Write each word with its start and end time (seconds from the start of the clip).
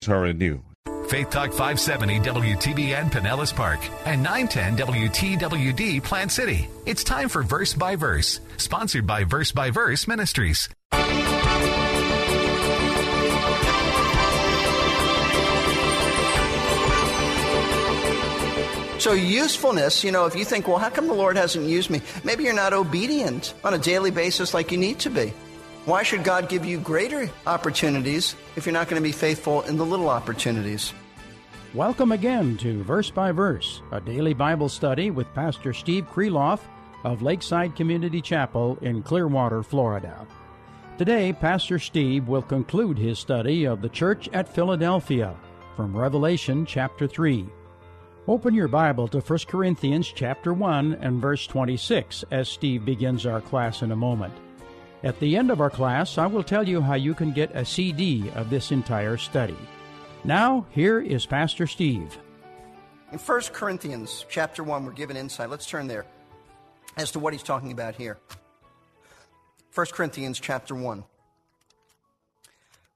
Torah 0.00 0.32
New. 0.32 0.62
Faith 1.08 1.28
Talk 1.28 1.50
570 1.50 2.20
WTBN 2.20 3.10
Pinellas 3.10 3.54
Park 3.54 3.80
and 4.06 4.22
910 4.22 4.78
WTWD 4.78 6.02
Plant 6.02 6.32
City. 6.32 6.68
It's 6.86 7.04
time 7.04 7.28
for 7.28 7.42
Verse 7.42 7.74
by 7.74 7.96
Verse, 7.96 8.40
sponsored 8.56 9.06
by 9.06 9.24
Verse 9.24 9.52
by 9.52 9.70
Verse 9.70 10.08
Ministries. 10.08 10.70
So, 18.98 19.12
usefulness, 19.12 20.02
you 20.02 20.12
know, 20.12 20.24
if 20.24 20.34
you 20.34 20.46
think, 20.46 20.66
well, 20.66 20.78
how 20.78 20.88
come 20.88 21.08
the 21.08 21.14
Lord 21.14 21.36
hasn't 21.36 21.68
used 21.68 21.90
me? 21.90 22.00
Maybe 22.24 22.44
you're 22.44 22.54
not 22.54 22.72
obedient 22.72 23.52
on 23.62 23.74
a 23.74 23.78
daily 23.78 24.10
basis 24.10 24.54
like 24.54 24.72
you 24.72 24.78
need 24.78 24.98
to 25.00 25.10
be. 25.10 25.34
Why 25.90 26.04
should 26.04 26.22
God 26.22 26.48
give 26.48 26.64
you 26.64 26.78
greater 26.78 27.28
opportunities 27.48 28.36
if 28.54 28.64
you're 28.64 28.72
not 28.72 28.86
going 28.86 29.02
to 29.02 29.08
be 29.08 29.10
faithful 29.10 29.62
in 29.62 29.76
the 29.76 29.84
little 29.84 30.08
opportunities? 30.08 30.94
Welcome 31.74 32.12
again 32.12 32.56
to 32.58 32.84
Verse 32.84 33.10
by 33.10 33.32
Verse, 33.32 33.82
a 33.90 34.00
daily 34.00 34.32
Bible 34.32 34.68
study 34.68 35.10
with 35.10 35.34
Pastor 35.34 35.72
Steve 35.72 36.06
Kreloff 36.08 36.60
of 37.02 37.22
Lakeside 37.22 37.74
Community 37.74 38.20
Chapel 38.22 38.78
in 38.82 39.02
Clearwater, 39.02 39.64
Florida. 39.64 40.28
Today, 40.96 41.32
Pastor 41.32 41.80
Steve 41.80 42.28
will 42.28 42.42
conclude 42.42 42.96
his 42.96 43.18
study 43.18 43.64
of 43.64 43.82
the 43.82 43.88
church 43.88 44.28
at 44.32 44.54
Philadelphia 44.54 45.34
from 45.74 45.96
Revelation 45.96 46.64
chapter 46.64 47.08
3. 47.08 47.44
Open 48.28 48.54
your 48.54 48.68
Bible 48.68 49.08
to 49.08 49.18
1 49.18 49.38
Corinthians 49.48 50.12
chapter 50.14 50.54
1 50.54 50.98
and 51.00 51.20
verse 51.20 51.48
26 51.48 52.24
as 52.30 52.48
Steve 52.48 52.84
begins 52.84 53.26
our 53.26 53.40
class 53.40 53.82
in 53.82 53.90
a 53.90 53.96
moment. 53.96 54.34
At 55.02 55.18
the 55.18 55.36
end 55.36 55.50
of 55.50 55.62
our 55.62 55.70
class, 55.70 56.18
I 56.18 56.26
will 56.26 56.42
tell 56.42 56.68
you 56.68 56.82
how 56.82 56.94
you 56.94 57.14
can 57.14 57.32
get 57.32 57.56
a 57.56 57.64
CD 57.64 58.30
of 58.34 58.50
this 58.50 58.70
entire 58.70 59.16
study. 59.16 59.56
Now, 60.24 60.66
here 60.72 61.00
is 61.00 61.24
Pastor 61.24 61.66
Steve. 61.66 62.18
In 63.10 63.18
1 63.18 63.40
Corinthians 63.52 64.26
chapter 64.28 64.62
1, 64.62 64.84
we're 64.84 64.92
given 64.92 65.16
insight. 65.16 65.48
Let's 65.48 65.66
turn 65.66 65.86
there 65.86 66.04
as 66.98 67.12
to 67.12 67.18
what 67.18 67.32
he's 67.32 67.42
talking 67.42 67.72
about 67.72 67.94
here. 67.94 68.18
1 69.74 69.86
Corinthians 69.92 70.38
chapter 70.38 70.74
1. 70.74 71.02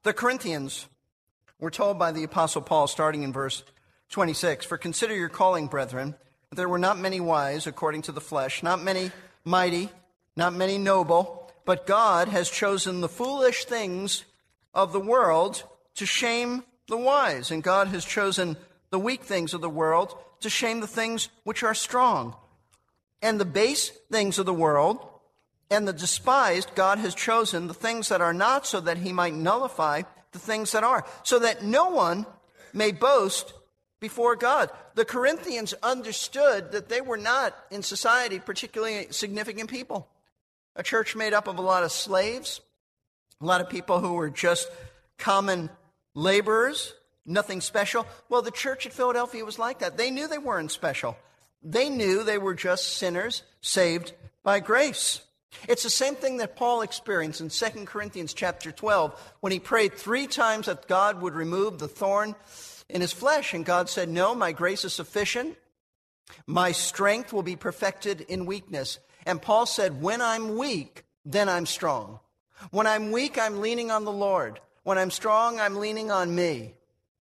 The 0.03 0.13
Corinthians 0.13 0.85
were 1.59 1.71
told 1.71 1.97
by 1.97 2.11
the 2.11 2.23
Apostle 2.23 2.61
Paul, 2.61 2.85
starting 2.85 3.23
in 3.23 3.33
verse 3.33 3.63
26 4.09 4.65
For 4.67 4.77
consider 4.77 5.15
your 5.15 5.29
calling, 5.29 5.65
brethren, 5.65 6.13
that 6.51 6.55
there 6.55 6.69
were 6.69 6.77
not 6.77 6.99
many 6.99 7.19
wise 7.19 7.65
according 7.65 8.03
to 8.03 8.11
the 8.11 8.21
flesh, 8.21 8.61
not 8.61 8.83
many 8.83 9.09
mighty, 9.43 9.89
not 10.35 10.53
many 10.53 10.77
noble, 10.77 11.44
but 11.65 11.87
God 11.87 12.29
has 12.29 12.49
chosen 12.49 13.01
the 13.01 13.09
foolish 13.09 13.65
things 13.65 14.23
of 14.73 14.93
the 14.93 14.99
world 14.99 15.63
to 15.95 16.05
shame 16.05 16.63
the 16.87 16.97
wise, 16.97 17.51
and 17.51 17.63
God 17.63 17.87
has 17.87 18.05
chosen 18.05 18.57
the 18.91 18.99
weak 18.99 19.23
things 19.23 19.53
of 19.53 19.61
the 19.61 19.69
world 19.69 20.15
to 20.41 20.49
shame 20.49 20.79
the 20.79 20.87
things 20.87 21.29
which 21.43 21.63
are 21.63 21.73
strong. 21.73 22.35
And 23.21 23.39
the 23.39 23.45
base 23.45 23.89
things 24.11 24.37
of 24.37 24.45
the 24.45 24.53
world 24.53 24.99
and 25.71 25.87
the 25.87 25.93
despised, 25.93 26.75
God 26.75 26.99
has 26.99 27.15
chosen 27.15 27.67
the 27.67 27.73
things 27.73 28.09
that 28.09 28.21
are 28.21 28.33
not, 28.33 28.67
so 28.67 28.79
that 28.81 28.99
he 28.99 29.11
might 29.11 29.33
nullify 29.33 30.03
the 30.31 30.39
things 30.39 30.73
that 30.73 30.83
are, 30.83 31.03
so 31.23 31.39
that 31.39 31.63
no 31.63 31.89
one 31.89 32.27
may 32.73 32.91
boast 32.91 33.53
before 33.99 34.35
God. 34.35 34.69
The 34.93 35.05
Corinthians 35.05 35.73
understood 35.81 36.73
that 36.73 36.89
they 36.89 37.01
were 37.01 37.17
not 37.17 37.55
in 37.71 37.81
society 37.81 38.39
particularly 38.39 39.07
significant 39.09 39.69
people. 39.69 40.07
A 40.75 40.83
church 40.83 41.15
made 41.15 41.33
up 41.33 41.47
of 41.47 41.57
a 41.57 41.61
lot 41.61 41.83
of 41.83 41.91
slaves, 41.91 42.61
a 43.41 43.45
lot 43.45 43.61
of 43.61 43.69
people 43.69 43.99
who 43.99 44.13
were 44.13 44.29
just 44.29 44.67
common 45.17 45.69
laborers, 46.13 46.93
nothing 47.25 47.61
special. 47.61 48.05
Well, 48.29 48.41
the 48.41 48.51
church 48.51 48.85
at 48.85 48.93
Philadelphia 48.93 49.45
was 49.45 49.59
like 49.59 49.79
that. 49.79 49.97
They 49.97 50.11
knew 50.11 50.27
they 50.27 50.37
weren't 50.37 50.71
special. 50.71 51.17
They 51.63 51.89
knew 51.89 52.23
they 52.23 52.37
were 52.37 52.53
just 52.53 52.97
sinners 52.97 53.43
saved 53.61 54.13
by 54.43 54.59
grace. 54.59 55.21
It's 55.67 55.83
the 55.83 55.89
same 55.89 56.15
thing 56.15 56.37
that 56.37 56.55
Paul 56.55 56.81
experienced 56.81 57.41
in 57.41 57.49
2 57.49 57.85
Corinthians 57.85 58.33
chapter 58.33 58.71
12 58.71 59.33
when 59.39 59.51
he 59.51 59.59
prayed 59.59 59.93
three 59.93 60.27
times 60.27 60.67
that 60.67 60.87
God 60.87 61.21
would 61.21 61.33
remove 61.33 61.79
the 61.79 61.87
thorn 61.87 62.35
in 62.89 63.01
his 63.01 63.13
flesh. 63.13 63.53
And 63.53 63.65
God 63.65 63.89
said, 63.89 64.09
No, 64.09 64.35
my 64.35 64.51
grace 64.51 64.85
is 64.85 64.93
sufficient. 64.93 65.57
My 66.45 66.71
strength 66.71 67.31
will 67.31 67.43
be 67.43 67.55
perfected 67.55 68.21
in 68.21 68.45
weakness. 68.45 68.99
And 69.25 69.41
Paul 69.41 69.65
said, 69.65 70.01
When 70.01 70.21
I'm 70.21 70.57
weak, 70.57 71.03
then 71.25 71.49
I'm 71.49 71.65
strong. 71.65 72.19
When 72.71 72.87
I'm 72.87 73.11
weak, 73.11 73.37
I'm 73.37 73.61
leaning 73.61 73.91
on 73.91 74.05
the 74.05 74.11
Lord. 74.11 74.59
When 74.83 74.97
I'm 74.97 75.11
strong, 75.11 75.59
I'm 75.59 75.77
leaning 75.77 76.11
on 76.11 76.33
me. 76.33 76.75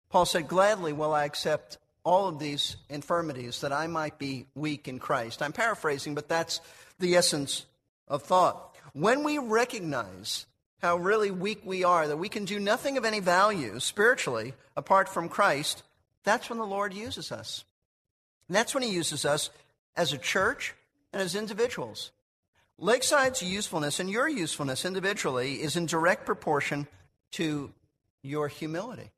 Paul 0.10 0.26
said, 0.26 0.48
Gladly 0.48 0.94
will 0.94 1.14
I 1.14 1.26
accept 1.26 1.78
all 2.04 2.28
of 2.28 2.40
these 2.40 2.78
infirmities 2.90 3.62
that 3.62 3.74
I 3.74 3.88
might 3.88 4.18
be 4.18 4.46
weak 4.56 4.88
in 4.88 5.00
Christ. 5.00 5.42
I'm 5.42 5.54
paraphrasing, 5.54 6.16
but 6.16 6.30
that's 6.30 6.62
the 7.00 7.16
essence 7.16 7.66
of 8.08 8.24
thought. 8.24 8.76
When 8.94 9.24
we 9.24 9.38
recognize 9.38 10.46
how 10.82 10.98
really 10.98 11.30
weak 11.30 11.62
we 11.66 11.84
are, 11.84 12.08
that 12.08 12.18
we 12.18 12.30
can 12.30 12.46
do 12.46 12.60
nothing 12.60 12.98
of 12.98 13.06
any 13.06 13.20
value 13.20 13.80
spiritually 13.80 14.54
apart 14.78 15.10
from 15.10 15.30
Christ, 15.30 15.84
that's 16.24 16.50
when 16.50 16.58
the 16.60 16.66
Lord 16.66 16.94
uses 16.94 17.32
us. 17.32 17.66
And 18.48 18.56
that's 18.56 18.74
when 18.74 18.84
He 18.84 18.90
uses 18.90 19.26
us 19.26 19.50
as 19.96 20.14
a 20.14 20.18
church 20.18 20.74
and 21.14 21.22
as 21.22 21.36
individuals. 21.36 22.12
Lakeside's 22.78 23.44
usefulness 23.44 24.00
and 24.00 24.10
your 24.10 24.28
usefulness 24.28 24.86
individually 24.86 25.56
is 25.56 25.76
in 25.76 25.86
direct 25.86 26.26
proportion 26.26 26.88
to 27.32 27.72
your 28.22 28.48
humility. 28.48 29.12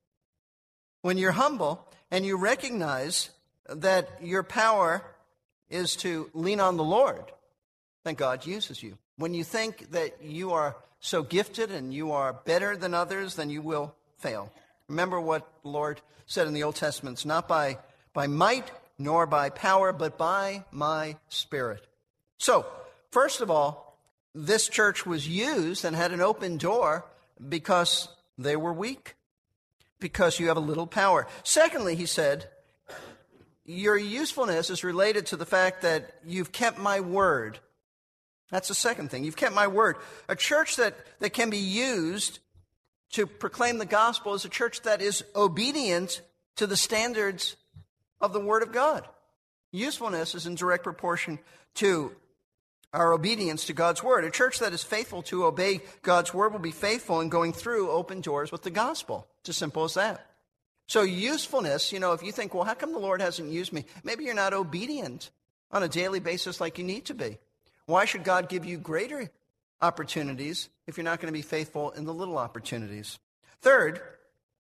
When 1.02 1.18
you're 1.18 1.32
humble 1.32 1.88
and 2.10 2.26
you 2.26 2.38
recognize 2.38 3.30
that 3.70 4.10
your 4.22 4.44
power 4.44 5.04
is 5.70 5.96
to 5.98 6.30
lean 6.34 6.60
on 6.60 6.78
the 6.78 6.84
Lord, 6.84 7.32
then 8.04 8.16
God 8.16 8.46
uses 8.46 8.82
you. 8.82 8.98
When 9.18 9.34
you 9.34 9.44
think 9.44 9.92
that 9.92 10.24
you 10.24 10.52
are 10.52 10.76
so 11.00 11.24
gifted 11.24 11.72
and 11.72 11.94
you 11.94 12.12
are 12.12 12.34
better 12.34 12.76
than 12.76 12.94
others, 12.94 13.36
then 13.36 13.50
you 13.50 13.62
will 13.62 13.96
fail. 14.18 14.52
Remember 14.88 15.20
what 15.20 15.48
the 15.64 15.70
Lord 15.70 16.02
said 16.26 16.48
in 16.48 16.54
the 16.54 16.64
Old 16.64 16.76
Testament 16.76 17.16
it's 17.16 17.26
not 17.26 17.48
by, 17.48 17.78
by 18.14 18.28
might 18.28 18.72
nor 19.04 19.26
by 19.26 19.50
power, 19.50 19.92
but 19.94 20.18
by 20.18 20.66
my 20.72 21.18
spirit. 21.30 21.86
So, 22.38 22.66
first 23.12 23.42
of 23.42 23.52
all, 23.52 23.98
this 24.34 24.68
church 24.70 25.06
was 25.06 25.28
used 25.28 25.86
and 25.86 25.96
had 25.96 26.12
an 26.12 26.22
open 26.22 26.58
door 26.58 27.06
because 27.50 28.08
they 28.38 28.56
were 28.56 28.74
weak, 28.74 29.16
because 30.00 30.40
you 30.40 30.48
have 30.48 30.58
a 30.58 30.62
little 30.62 30.88
power. 30.88 31.28
Secondly, 31.44 31.96
he 31.96 32.06
said, 32.06 32.48
your 33.66 33.98
usefulness 33.98 34.70
is 34.70 34.84
related 34.84 35.28
to 35.28 35.38
the 35.38 35.46
fact 35.46 35.84
that 35.84 36.12
you've 36.26 36.52
kept 36.52 36.78
my 36.78 37.00
word. 37.00 37.60
That's 38.50 38.68
the 38.68 38.76
second 38.76 39.10
thing. 39.10 39.24
You've 39.24 39.38
kept 39.38 39.56
my 39.56 39.68
word. 39.68 39.98
A 40.28 40.36
church 40.36 40.76
that, 40.78 40.96
that 41.20 41.32
can 41.32 41.50
be 41.50 41.58
used 41.58 42.40
to 43.12 43.26
proclaim 43.26 43.78
the 43.78 43.86
gospel 43.86 44.34
is 44.34 44.46
a 44.46 44.50
church 44.50 44.82
that 44.82 45.02
is 45.02 45.24
obedient 45.36 46.22
to 46.56 46.68
the 46.68 46.78
standards 46.78 47.56
of 48.22 48.34
the 48.34 48.40
word 48.40 48.64
of 48.64 48.72
God. 48.72 49.08
Usefulness 49.72 50.36
is 50.36 50.48
in 50.48 50.56
direct 50.56 50.84
proportion 50.84 51.40
to 51.76 52.14
our 52.94 53.14
obedience 53.14 53.66
to 53.66 53.74
God's 53.74 54.04
word. 54.04 54.26
A 54.26 54.32
church 54.32 54.60
that 54.60 54.74
is 54.74 54.84
faithful 54.84 55.22
to 55.24 55.46
obey 55.46 55.82
God's 56.02 56.34
word 56.34 56.52
will 56.52 56.60
be 56.60 56.72
faithful 56.72 57.22
in 57.22 57.30
going 57.30 57.54
through 57.54 57.90
open 57.90 58.22
doors 58.22 58.52
with 58.52 58.64
the 58.64 58.70
gospel. 58.70 59.28
It's 59.42 59.50
as 59.50 59.58
simple 59.58 59.86
as 59.86 59.94
that. 59.94 60.26
So, 60.88 61.04
usefulness, 61.04 61.94
you 61.94 62.00
know, 62.00 62.12
if 62.12 62.22
you 62.22 62.34
think, 62.34 62.54
well, 62.54 62.66
how 62.66 62.74
come 62.74 62.92
the 62.92 63.00
Lord 63.00 63.22
hasn't 63.22 63.50
used 63.50 63.72
me? 63.72 63.86
Maybe 64.04 64.26
you're 64.26 64.34
not 64.34 64.54
obedient 64.54 65.30
on 65.72 65.84
a 65.84 65.88
daily 65.88 66.20
basis 66.20 66.60
like 66.60 66.78
you 66.78 66.84
need 66.84 67.06
to 67.06 67.14
be. 67.14 67.38
Why 67.86 68.04
should 68.04 68.26
God 68.26 68.50
give 68.50 68.66
you 68.66 68.78
greater 68.78 69.32
opportunities 69.82 70.68
if 70.88 70.98
you're 70.98 71.06
not 71.06 71.22
going 71.22 71.32
to 71.32 71.38
be 71.38 71.42
faithful 71.42 71.92
in 71.92 72.04
the 72.04 72.14
little 72.14 72.38
opportunities? 72.38 73.20
Third, 73.62 74.02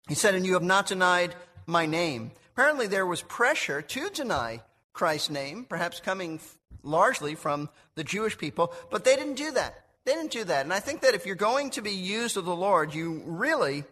he 0.07 0.15
said, 0.15 0.35
and 0.35 0.45
you 0.45 0.53
have 0.53 0.63
not 0.63 0.87
denied 0.87 1.35
my 1.65 1.85
name. 1.85 2.31
Apparently, 2.53 2.87
there 2.87 3.05
was 3.05 3.21
pressure 3.21 3.81
to 3.81 4.09
deny 4.09 4.61
Christ's 4.93 5.29
name, 5.29 5.65
perhaps 5.65 5.99
coming 5.99 6.39
largely 6.83 7.35
from 7.35 7.69
the 7.95 8.03
Jewish 8.03 8.37
people, 8.37 8.73
but 8.89 9.03
they 9.03 9.15
didn't 9.15 9.35
do 9.35 9.51
that. 9.51 9.85
They 10.03 10.13
didn't 10.13 10.31
do 10.31 10.43
that. 10.45 10.65
And 10.65 10.73
I 10.73 10.79
think 10.79 11.01
that 11.01 11.13
if 11.13 11.25
you're 11.25 11.35
going 11.35 11.69
to 11.71 11.81
be 11.81 11.91
used 11.91 12.37
of 12.37 12.45
the 12.45 12.55
Lord, 12.55 12.93
you 12.93 13.21
really 13.25 13.83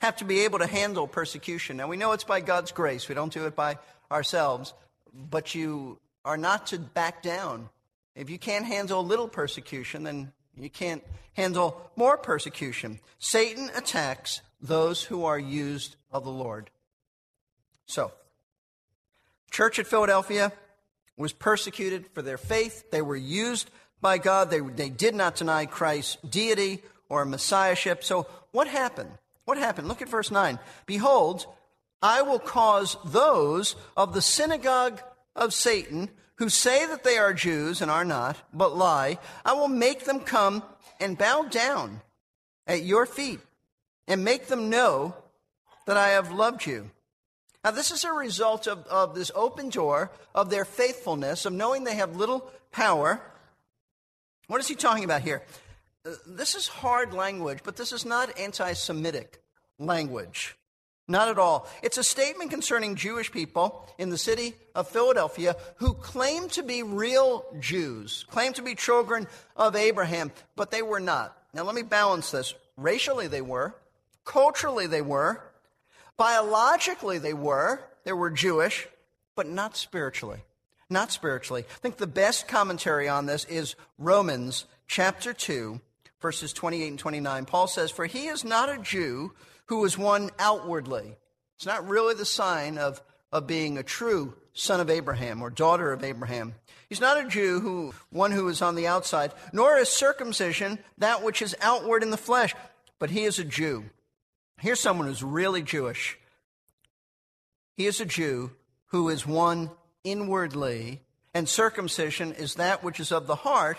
have 0.00 0.16
to 0.16 0.24
be 0.24 0.40
able 0.40 0.58
to 0.58 0.66
handle 0.66 1.06
persecution. 1.06 1.76
Now, 1.76 1.88
we 1.88 1.96
know 1.96 2.12
it's 2.12 2.24
by 2.24 2.40
God's 2.40 2.72
grace, 2.72 3.08
we 3.08 3.14
don't 3.14 3.32
do 3.32 3.46
it 3.46 3.54
by 3.54 3.78
ourselves, 4.10 4.74
but 5.12 5.54
you 5.54 5.98
are 6.24 6.36
not 6.36 6.68
to 6.68 6.78
back 6.78 7.22
down. 7.22 7.68
If 8.14 8.30
you 8.30 8.38
can't 8.38 8.64
handle 8.64 9.00
a 9.00 9.02
little 9.02 9.28
persecution, 9.28 10.02
then 10.02 10.32
you 10.56 10.70
can't 10.70 11.02
handle 11.34 11.90
more 11.96 12.18
persecution. 12.18 13.00
Satan 13.18 13.70
attacks 13.76 14.42
those 14.60 15.04
who 15.04 15.24
are 15.24 15.38
used 15.38 15.96
of 16.10 16.24
the 16.24 16.30
Lord. 16.30 16.70
So, 17.90 18.12
church 19.50 19.80
at 19.80 19.86
Philadelphia 19.88 20.52
was 21.16 21.32
persecuted 21.32 22.06
for 22.14 22.22
their 22.22 22.38
faith. 22.38 22.88
They 22.92 23.02
were 23.02 23.16
used 23.16 23.68
by 24.00 24.18
God. 24.18 24.48
They, 24.48 24.60
they 24.60 24.90
did 24.90 25.16
not 25.16 25.34
deny 25.34 25.66
Christ's 25.66 26.16
deity 26.28 26.82
or 27.08 27.24
messiahship. 27.24 28.04
So, 28.04 28.28
what 28.52 28.68
happened? 28.68 29.10
What 29.44 29.58
happened? 29.58 29.88
Look 29.88 30.02
at 30.02 30.08
verse 30.08 30.30
9. 30.30 30.60
Behold, 30.86 31.46
I 32.00 32.22
will 32.22 32.38
cause 32.38 32.96
those 33.04 33.74
of 33.96 34.14
the 34.14 34.22
synagogue 34.22 35.02
of 35.34 35.52
Satan 35.52 36.10
who 36.36 36.48
say 36.48 36.86
that 36.86 37.02
they 37.02 37.18
are 37.18 37.34
Jews 37.34 37.82
and 37.82 37.90
are 37.90 38.04
not, 38.04 38.36
but 38.54 38.76
lie, 38.76 39.18
I 39.44 39.54
will 39.54 39.66
make 39.66 40.04
them 40.04 40.20
come 40.20 40.62
and 41.00 41.18
bow 41.18 41.48
down 41.50 42.02
at 42.68 42.84
your 42.84 43.04
feet 43.04 43.40
and 44.06 44.24
make 44.24 44.46
them 44.46 44.70
know 44.70 45.16
that 45.86 45.96
I 45.96 46.10
have 46.10 46.30
loved 46.30 46.66
you. 46.66 46.92
Now, 47.62 47.72
this 47.72 47.90
is 47.90 48.04
a 48.04 48.12
result 48.12 48.66
of, 48.66 48.86
of 48.86 49.14
this 49.14 49.30
open 49.34 49.68
door 49.68 50.10
of 50.34 50.48
their 50.48 50.64
faithfulness, 50.64 51.44
of 51.44 51.52
knowing 51.52 51.84
they 51.84 51.96
have 51.96 52.16
little 52.16 52.50
power. 52.72 53.20
What 54.46 54.60
is 54.60 54.68
he 54.68 54.74
talking 54.74 55.04
about 55.04 55.20
here? 55.22 55.42
Uh, 56.06 56.12
this 56.26 56.54
is 56.54 56.68
hard 56.68 57.12
language, 57.12 57.58
but 57.62 57.76
this 57.76 57.92
is 57.92 58.06
not 58.06 58.38
anti 58.38 58.72
Semitic 58.72 59.42
language. 59.78 60.56
Not 61.06 61.28
at 61.28 61.38
all. 61.38 61.68
It's 61.82 61.98
a 61.98 62.04
statement 62.04 62.50
concerning 62.50 62.94
Jewish 62.94 63.32
people 63.32 63.84
in 63.98 64.10
the 64.10 64.16
city 64.16 64.54
of 64.76 64.88
Philadelphia 64.88 65.56
who 65.76 65.92
claim 65.92 66.48
to 66.50 66.62
be 66.62 66.84
real 66.84 67.44
Jews, 67.58 68.24
claim 68.30 68.52
to 68.52 68.62
be 68.62 68.76
children 68.76 69.26
of 69.56 69.74
Abraham, 69.74 70.30
but 70.54 70.70
they 70.70 70.82
were 70.82 71.00
not. 71.00 71.36
Now, 71.52 71.64
let 71.64 71.74
me 71.74 71.82
balance 71.82 72.30
this. 72.30 72.54
Racially, 72.76 73.26
they 73.26 73.40
were. 73.40 73.74
Culturally, 74.24 74.86
they 74.86 75.02
were. 75.02 75.42
Biologically, 76.20 77.16
they 77.16 77.32
were. 77.32 77.80
They 78.04 78.12
were 78.12 78.28
Jewish, 78.28 78.86
but 79.34 79.48
not 79.48 79.74
spiritually. 79.74 80.44
Not 80.90 81.10
spiritually. 81.10 81.64
I 81.66 81.78
think 81.78 81.96
the 81.96 82.06
best 82.06 82.46
commentary 82.46 83.08
on 83.08 83.24
this 83.24 83.46
is 83.46 83.74
Romans 83.96 84.66
chapter 84.86 85.32
2, 85.32 85.80
verses 86.20 86.52
28 86.52 86.88
and 86.88 86.98
29. 86.98 87.46
Paul 87.46 87.68
says, 87.68 87.90
For 87.90 88.04
he 88.04 88.26
is 88.26 88.44
not 88.44 88.68
a 88.68 88.82
Jew 88.82 89.32
who 89.68 89.82
is 89.86 89.96
one 89.96 90.28
outwardly. 90.38 91.16
It's 91.56 91.64
not 91.64 91.88
really 91.88 92.12
the 92.12 92.26
sign 92.26 92.76
of, 92.76 93.00
of 93.32 93.46
being 93.46 93.78
a 93.78 93.82
true 93.82 94.34
son 94.52 94.78
of 94.78 94.90
Abraham 94.90 95.40
or 95.40 95.48
daughter 95.48 95.90
of 95.90 96.04
Abraham. 96.04 96.54
He's 96.90 97.00
not 97.00 97.24
a 97.24 97.28
Jew 97.30 97.60
who 97.60 97.94
one 98.10 98.32
who 98.32 98.46
is 98.48 98.60
on 98.60 98.74
the 98.74 98.88
outside, 98.88 99.32
nor 99.54 99.78
is 99.78 99.88
circumcision 99.88 100.80
that 100.98 101.22
which 101.22 101.40
is 101.40 101.56
outward 101.62 102.02
in 102.02 102.10
the 102.10 102.18
flesh, 102.18 102.54
but 102.98 103.08
he 103.08 103.24
is 103.24 103.38
a 103.38 103.44
Jew. 103.44 103.86
Here's 104.60 104.80
someone 104.80 105.06
who's 105.06 105.22
really 105.22 105.62
Jewish. 105.62 106.18
He 107.76 107.86
is 107.86 108.00
a 108.00 108.04
Jew 108.04 108.52
who 108.88 109.08
is 109.08 109.26
one 109.26 109.70
inwardly, 110.04 111.00
and 111.32 111.48
circumcision 111.48 112.32
is 112.32 112.56
that 112.56 112.84
which 112.84 113.00
is 113.00 113.10
of 113.10 113.26
the 113.26 113.36
heart 113.36 113.78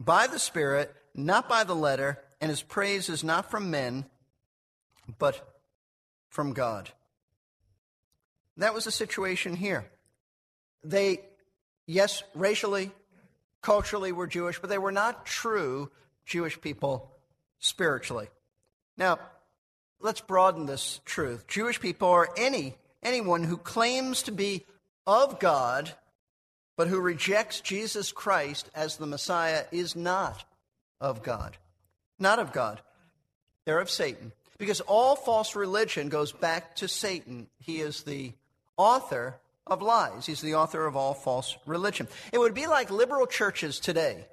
by 0.00 0.26
the 0.26 0.38
Spirit, 0.38 0.94
not 1.14 1.48
by 1.48 1.62
the 1.62 1.76
letter, 1.76 2.18
and 2.40 2.50
his 2.50 2.62
praise 2.62 3.08
is 3.08 3.22
not 3.22 3.50
from 3.50 3.70
men, 3.70 4.04
but 5.18 5.56
from 6.28 6.52
God. 6.52 6.90
That 8.56 8.74
was 8.74 8.84
the 8.84 8.90
situation 8.90 9.54
here. 9.54 9.88
They, 10.82 11.20
yes, 11.86 12.24
racially, 12.34 12.90
culturally 13.62 14.12
were 14.12 14.26
Jewish, 14.26 14.58
but 14.58 14.70
they 14.70 14.78
were 14.78 14.92
not 14.92 15.24
true 15.24 15.90
Jewish 16.24 16.60
people 16.60 17.12
spiritually. 17.58 18.28
Now, 18.96 19.18
let's 20.00 20.20
broaden 20.20 20.66
this 20.66 21.00
truth. 21.04 21.46
Jewish 21.46 21.80
people 21.80 22.08
are 22.08 22.28
any 22.36 22.76
anyone 23.02 23.44
who 23.44 23.56
claims 23.56 24.22
to 24.24 24.32
be 24.32 24.64
of 25.06 25.38
God 25.38 25.92
but 26.76 26.88
who 26.88 27.00
rejects 27.00 27.60
Jesus 27.60 28.12
Christ 28.12 28.70
as 28.74 28.96
the 28.96 29.06
Messiah 29.06 29.64
is 29.72 29.96
not 29.96 30.44
of 31.00 31.22
God. 31.22 31.56
Not 32.18 32.38
of 32.38 32.52
God. 32.52 32.80
They're 33.64 33.80
of 33.80 33.90
Satan. 33.90 34.32
Because 34.58 34.80
all 34.82 35.16
false 35.16 35.56
religion 35.56 36.08
goes 36.08 36.32
back 36.32 36.76
to 36.76 36.88
Satan. 36.88 37.48
He 37.58 37.80
is 37.80 38.02
the 38.02 38.32
author 38.76 39.36
of 39.66 39.82
lies, 39.82 40.26
he's 40.26 40.42
the 40.42 40.54
author 40.54 40.86
of 40.86 40.96
all 40.96 41.12
false 41.12 41.56
religion. 41.66 42.06
It 42.32 42.38
would 42.38 42.54
be 42.54 42.68
like 42.68 42.90
liberal 42.90 43.26
churches 43.26 43.80
today. 43.80 44.26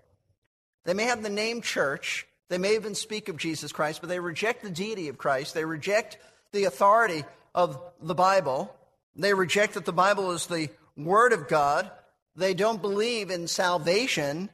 They 0.84 0.94
may 0.94 1.06
have 1.06 1.24
the 1.24 1.30
name 1.30 1.62
church, 1.62 2.28
they 2.50 2.58
may 2.58 2.76
even 2.76 2.96
speak 2.96 3.30
of 3.30 3.38
Jesus 3.38 3.72
Christ, 3.72 4.02
but 4.02 4.10
they 4.10 4.20
reject 4.20 4.64
the 4.64 4.70
deity 4.70 5.08
of 5.08 5.18
Christ, 5.18 5.54
they 5.54 5.66
reject 5.66 6.18
the 6.52 6.66
authority 6.66 7.24
of 7.56 7.80
the 8.02 8.16
Bible, 8.16 8.74
they 9.16 9.34
reject 9.34 9.74
that 9.74 9.86
the 9.86 9.94
Bible 9.94 10.32
is 10.32 10.48
the 10.48 10.70
Word 10.96 11.34
of 11.34 11.48
God, 11.48 11.90
they 12.36 12.54
don't 12.54 12.82
believe 12.82 13.30
in 13.30 13.48
salvation 13.48 14.50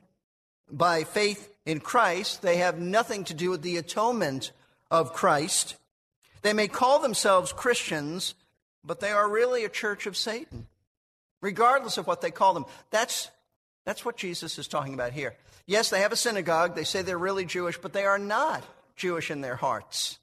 by 0.72 1.04
faith 1.04 1.50
in 1.66 1.80
Christ, 1.80 2.42
they 2.42 2.58
have 2.58 2.80
nothing 2.80 3.24
to 3.26 3.34
do 3.34 3.50
with 3.50 3.62
the 3.62 3.78
atonement 3.78 4.52
of 4.90 5.14
Christ. 5.14 5.76
They 6.42 6.54
may 6.54 6.68
call 6.68 7.00
themselves 7.00 7.52
Christians, 7.52 8.34
but 8.84 9.00
they 9.00 9.12
are 9.12 9.30
really 9.30 9.66
a 9.66 9.70
church 9.70 10.06
of 10.06 10.16
Satan, 10.18 10.68
regardless 11.42 11.98
of 11.98 12.08
what 12.08 12.22
they 12.22 12.32
call 12.32 12.54
them. 12.54 12.66
That's, 12.92 13.30
that's 13.86 14.06
what 14.06 14.18
Jesus 14.18 14.58
is 14.58 14.68
talking 14.68 14.94
about 14.94 15.12
here. 15.12 15.36
Yes, 15.70 15.92
they 15.92 16.02
have 16.02 16.12
a 16.12 16.16
synagogue. 16.16 16.74
They 16.74 16.84
say 16.84 17.04
they're 17.04 17.16
really 17.16 17.46
Jewish, 17.46 17.78
but 17.78 17.94
they 17.94 18.04
are 18.04 18.18
not 18.18 18.64
Jewish 18.96 19.30
in 19.30 19.42
their 19.42 19.56
hearts. 19.56 20.18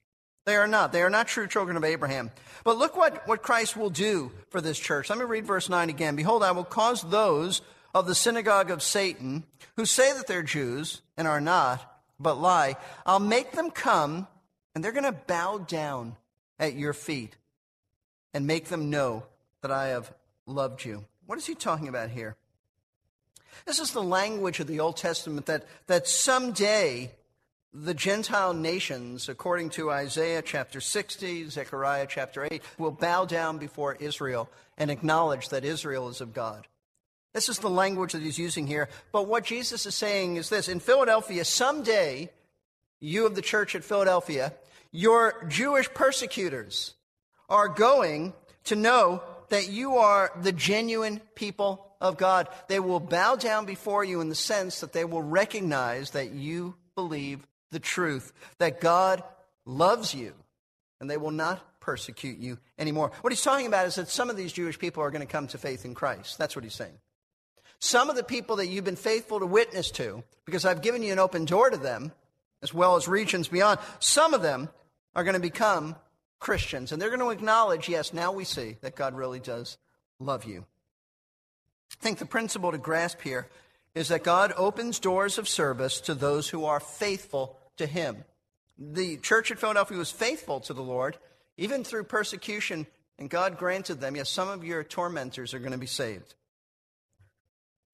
They 0.45 0.57
are 0.57 0.67
not. 0.67 0.91
They 0.91 1.03
are 1.03 1.09
not 1.09 1.29
true 1.29 1.47
children 1.47 1.77
of 1.77 1.85
Abraham. 1.85 2.33
But 2.65 2.79
look 2.79 2.97
what, 2.97 3.29
what 3.29 3.45
Christ 3.45 3.77
will 3.77 3.89
do 3.89 4.33
for 4.51 4.61
this 4.61 4.77
church. 4.77 5.09
Let 5.09 5.21
me 5.21 5.25
read 5.25 5.47
verse 5.47 5.69
9 5.69 5.89
again. 5.89 6.17
Behold, 6.17 6.43
I 6.43 6.51
will 6.51 6.65
cause 6.65 7.01
those 7.03 7.63
of 7.95 8.09
the 8.09 8.15
synagogue 8.17 8.73
of 8.73 8.83
Satan 8.83 9.45
who 9.77 9.85
say 9.85 10.13
that 10.15 10.27
they're 10.27 10.43
Jews 10.43 11.01
and 11.17 11.29
are 11.29 11.41
not, 11.41 11.81
but 12.19 12.41
lie, 12.41 12.75
I'll 13.07 13.21
make 13.21 13.53
them 13.53 13.71
come 13.71 14.27
and 14.75 14.83
they're 14.83 14.91
going 14.91 15.05
to 15.05 15.13
bow 15.13 15.59
down 15.59 16.17
at 16.59 16.75
your 16.75 16.93
feet 16.93 17.37
and 18.35 18.49
make 18.49 18.65
them 18.65 18.91
know 18.91 19.23
that 19.63 19.71
I 19.71 19.89
have 19.89 20.13
loved 20.45 20.85
you. 20.85 21.05
What 21.25 21.39
is 21.39 21.47
he 21.47 21.55
talking 21.55 21.87
about 21.87 22.11
here? 22.11 22.35
This 23.65 23.79
is 23.79 23.93
the 23.93 24.03
language 24.03 24.61
of 24.61 24.67
the 24.67 24.81
Old 24.81 24.97
Testament 24.97 25.47
that, 25.47 25.67
that 25.87 26.07
someday 26.07 27.13
the 27.73 27.95
Gentile 27.95 28.55
nations, 28.55 29.29
according 29.29 29.71
to 29.71 29.91
Isaiah 29.91 30.43
chapter 30.43 30.81
60, 30.81 31.51
Zechariah 31.51 32.07
chapter 32.09 32.49
8, 32.51 32.63
will 32.79 32.91
bow 32.91 33.25
down 33.25 33.59
before 33.59 33.97
Israel 33.97 34.49
and 34.79 34.91
acknowledge 34.91 35.51
that 35.51 35.65
Israel 35.65 36.09
is 36.09 36.21
of 36.21 36.33
God. 36.33 36.67
This 37.35 37.51
is 37.51 37.59
the 37.59 37.69
language 37.69 38.13
that 38.13 38.23
he's 38.23 38.39
using 38.39 38.67
here. 38.67 38.89
But 39.13 39.29
what 39.29 39.45
Jesus 39.45 39.85
is 39.85 39.95
saying 39.95 40.37
is 40.37 40.49
this 40.49 40.69
In 40.69 40.81
Philadelphia, 40.81 41.45
someday, 41.45 42.31
you 42.99 43.27
of 43.27 43.35
the 43.35 43.43
church 43.43 43.75
at 43.75 43.85
Philadelphia, 43.85 44.55
your 44.91 45.45
Jewish 45.49 45.93
persecutors 45.93 46.95
are 47.51 47.69
going 47.69 48.33
to 48.65 48.75
know 48.75 49.23
that 49.51 49.69
you 49.69 49.97
are 49.97 50.33
the 50.41 50.53
genuine 50.53 51.21
people 51.35 51.86
of 52.01 52.17
God. 52.17 52.49
They 52.69 52.81
will 52.81 53.01
bow 53.01 53.37
down 53.37 53.67
before 53.67 54.05
you 54.05 54.21
in 54.21 54.29
the 54.29 54.35
sense 54.35 54.81
that 54.81 54.93
they 54.93 55.05
will 55.05 55.23
recognize 55.23 56.11
that 56.11 56.33
you 56.33 56.77
believe 56.95 57.47
the 57.71 57.81
truth, 57.81 58.33
that 58.59 58.81
God 58.81 59.23
loves 59.65 60.15
you, 60.15 60.35
and 61.01 61.11
they 61.11 61.17
will 61.17 61.31
not 61.31 61.81
persecute 61.81 62.39
you 62.39 62.59
anymore. 62.79 63.13
What 63.21 63.33
he's 63.33 63.43
talking 63.43 63.67
about 63.67 63.87
is 63.87 63.95
that 63.97 64.09
some 64.09 64.31
of 64.31 64.37
these 64.37 64.53
Jewish 64.53 64.79
people 64.79 65.03
are 65.03 65.11
going 65.11 65.27
to 65.27 65.33
come 65.33 65.47
to 65.49 65.59
faith 65.59 65.85
in 65.85 65.95
Christ. 65.95 66.39
That's 66.39 66.57
what 66.57 66.65
he's 66.65 66.75
saying. 66.75 66.99
Some 67.79 68.09
of 68.09 68.17
the 68.17 68.25
people 68.25 68.57
that 68.57 68.67
you've 68.69 68.85
been 68.85 68.97
faithful 68.97 69.39
to 69.39 69.47
witness 69.47 69.91
to, 69.93 70.25
because 70.45 70.65
I've 70.65 70.83
given 70.83 71.03
you 71.03 71.13
an 71.13 71.19
open 71.19 71.45
door 71.45 71.71
to 71.71 71.77
them, 71.77 72.13
as 72.63 72.73
well 72.73 72.97
as 72.97 73.07
regions 73.07 73.49
beyond, 73.49 73.79
some 74.01 74.33
of 74.33 74.43
them 74.43 74.71
are 75.15 75.25
going 75.25 75.35
to 75.35 75.41
become 75.41 75.95
Christians. 76.39 76.91
And 76.91 77.01
they're 77.01 77.11
going 77.11 77.21
to 77.21 77.31
acknowledge, 77.31 77.89
yes, 77.89 78.13
now 78.13 78.33
we 78.33 78.45
see 78.45 78.77
that 78.81 78.97
God 78.97 79.15
really 79.15 79.41
does 79.41 79.77
love 80.19 80.45
you. 80.45 80.65
I 81.93 82.03
think 82.03 82.19
the 82.19 82.27
principle 82.27 82.73
to 82.73 82.79
grasp 82.79 83.21
here 83.23 83.49
is 83.95 84.09
that 84.09 84.25
God 84.25 84.53
opens 84.57 84.99
doors 84.99 85.39
of 85.39 85.49
service 85.49 86.01
to 86.03 86.15
those 86.15 86.49
who 86.49 86.65
are 86.65 86.81
faithful 86.81 87.59
to 87.79 87.87
Him. 87.87 88.25
The 88.79 89.17
church 89.17 89.51
at 89.51 89.59
Philadelphia 89.59 89.97
was 89.97 90.11
faithful 90.11 90.61
to 90.61 90.75
the 90.75 90.83
Lord, 90.83 91.17
even 91.57 91.83
through 91.83 92.05
persecution, 92.05 92.87
and 93.19 93.31
God 93.31 93.57
granted 93.57 94.01
them, 94.01 94.17
yes, 94.17 94.29
some 94.29 94.49
of 94.49 94.65
your 94.65 94.85
tormentors 94.85 95.55
are 95.55 95.59
going 95.59 95.73
to 95.73 95.79
be 95.79 95.87
saved. 95.87 96.35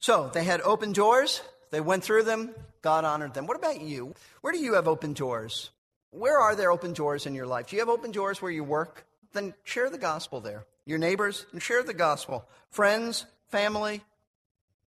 So 0.00 0.30
they 0.34 0.42
had 0.42 0.60
open 0.62 0.92
doors, 0.92 1.42
they 1.70 1.80
went 1.80 2.02
through 2.02 2.24
them, 2.24 2.50
God 2.82 3.04
honored 3.04 3.34
them. 3.34 3.46
What 3.46 3.56
about 3.56 3.80
you? 3.80 4.14
Where 4.40 4.52
do 4.52 4.58
you 4.58 4.74
have 4.74 4.88
open 4.88 5.12
doors? 5.12 5.70
Where 6.10 6.38
are 6.38 6.56
there 6.56 6.72
open 6.72 6.92
doors 6.92 7.26
in 7.26 7.34
your 7.34 7.46
life? 7.46 7.68
Do 7.68 7.76
you 7.76 7.80
have 7.80 7.88
open 7.88 8.10
doors 8.10 8.42
where 8.42 8.50
you 8.50 8.64
work? 8.64 9.06
Then 9.32 9.54
share 9.62 9.88
the 9.88 9.98
gospel 9.98 10.40
there. 10.40 10.64
Your 10.84 10.98
neighbors, 10.98 11.46
and 11.52 11.62
share 11.62 11.84
the 11.84 11.94
gospel. 11.94 12.44
Friends, 12.70 13.24
family. 13.52 14.02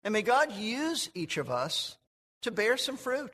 And 0.04 0.12
may 0.12 0.24
God 0.24 0.52
use 0.52 1.10
each 1.14 1.38
of 1.38 1.50
us 1.50 1.96
to 2.42 2.52
bear 2.52 2.76
some 2.76 2.98
fruit. 2.98 3.32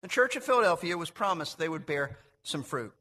The 0.00 0.08
church 0.08 0.36
of 0.36 0.44
Philadelphia 0.44 0.96
was 0.96 1.10
promised 1.10 1.58
they 1.58 1.68
would 1.68 1.84
bear 1.84 2.18
some 2.42 2.62
fruit. 2.62 2.94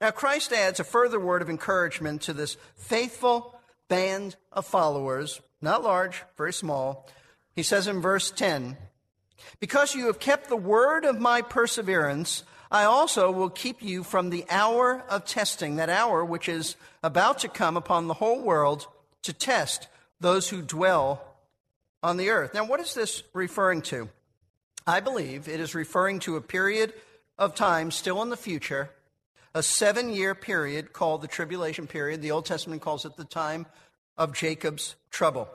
Now, 0.00 0.10
Christ 0.10 0.52
adds 0.52 0.80
a 0.80 0.84
further 0.84 1.20
word 1.20 1.42
of 1.42 1.50
encouragement 1.50 2.22
to 2.22 2.32
this 2.32 2.56
faithful 2.76 3.60
band 3.88 4.36
of 4.52 4.66
followers, 4.66 5.40
not 5.60 5.82
large, 5.82 6.22
very 6.36 6.52
small. 6.52 7.08
He 7.54 7.62
says 7.62 7.86
in 7.86 8.00
verse 8.00 8.30
10 8.30 8.76
Because 9.58 9.94
you 9.94 10.06
have 10.06 10.20
kept 10.20 10.48
the 10.48 10.56
word 10.56 11.04
of 11.04 11.20
my 11.20 11.42
perseverance, 11.42 12.44
I 12.70 12.84
also 12.84 13.32
will 13.32 13.50
keep 13.50 13.82
you 13.82 14.04
from 14.04 14.30
the 14.30 14.44
hour 14.48 15.02
of 15.08 15.24
testing, 15.24 15.76
that 15.76 15.88
hour 15.88 16.24
which 16.24 16.48
is 16.48 16.76
about 17.02 17.40
to 17.40 17.48
come 17.48 17.76
upon 17.76 18.06
the 18.06 18.14
whole 18.14 18.40
world 18.40 18.86
to 19.22 19.32
test 19.32 19.88
those 20.20 20.48
who 20.48 20.62
dwell 20.62 21.24
on 22.02 22.16
the 22.16 22.30
earth. 22.30 22.54
Now, 22.54 22.64
what 22.64 22.80
is 22.80 22.94
this 22.94 23.22
referring 23.32 23.82
to? 23.82 24.08
I 24.86 25.00
believe 25.00 25.48
it 25.48 25.60
is 25.60 25.74
referring 25.74 26.20
to 26.20 26.36
a 26.36 26.40
period 26.40 26.92
of 27.38 27.54
time 27.54 27.90
still 27.90 28.22
in 28.22 28.30
the 28.30 28.36
future, 28.36 28.90
a 29.54 29.62
seven 29.62 30.10
year 30.10 30.34
period 30.34 30.92
called 30.92 31.22
the 31.22 31.28
tribulation 31.28 31.86
period. 31.86 32.22
The 32.22 32.30
Old 32.30 32.46
Testament 32.46 32.82
calls 32.82 33.04
it 33.04 33.16
the 33.16 33.24
time 33.24 33.66
of 34.16 34.34
Jacob's 34.34 34.94
trouble. 35.10 35.48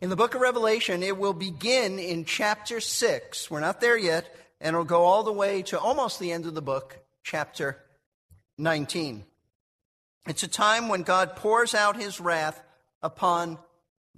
In 0.00 0.10
the 0.10 0.16
book 0.16 0.34
of 0.34 0.40
Revelation, 0.40 1.02
it 1.02 1.16
will 1.16 1.32
begin 1.32 1.98
in 1.98 2.24
chapter 2.24 2.80
6. 2.80 3.50
We're 3.50 3.60
not 3.60 3.80
there 3.80 3.96
yet, 3.96 4.32
and 4.60 4.74
it'll 4.74 4.84
go 4.84 5.04
all 5.04 5.24
the 5.24 5.32
way 5.32 5.62
to 5.62 5.78
almost 5.78 6.20
the 6.20 6.32
end 6.32 6.46
of 6.46 6.54
the 6.54 6.62
book, 6.62 6.98
chapter 7.22 7.78
19. 8.58 9.24
It's 10.26 10.42
a 10.42 10.48
time 10.48 10.88
when 10.88 11.02
God 11.02 11.36
pours 11.36 11.74
out 11.74 11.96
his 11.96 12.20
wrath 12.20 12.62
upon 13.02 13.58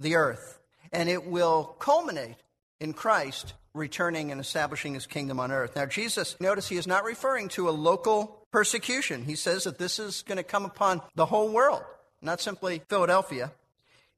the 0.01 0.15
earth, 0.15 0.59
and 0.91 1.09
it 1.09 1.25
will 1.25 1.75
culminate 1.79 2.37
in 2.79 2.93
Christ 2.93 3.53
returning 3.73 4.31
and 4.31 4.41
establishing 4.41 4.93
his 4.93 5.07
kingdom 5.07 5.39
on 5.39 5.51
earth. 5.51 5.75
Now, 5.75 5.85
Jesus, 5.85 6.35
notice 6.39 6.67
he 6.67 6.77
is 6.77 6.87
not 6.87 7.05
referring 7.05 7.47
to 7.49 7.69
a 7.69 7.71
local 7.71 8.45
persecution. 8.51 9.23
He 9.23 9.35
says 9.35 9.63
that 9.63 9.77
this 9.77 9.99
is 9.99 10.23
going 10.23 10.37
to 10.37 10.43
come 10.43 10.65
upon 10.65 11.01
the 11.15 11.25
whole 11.25 11.51
world, 11.51 11.83
not 12.21 12.41
simply 12.41 12.81
Philadelphia. 12.89 13.51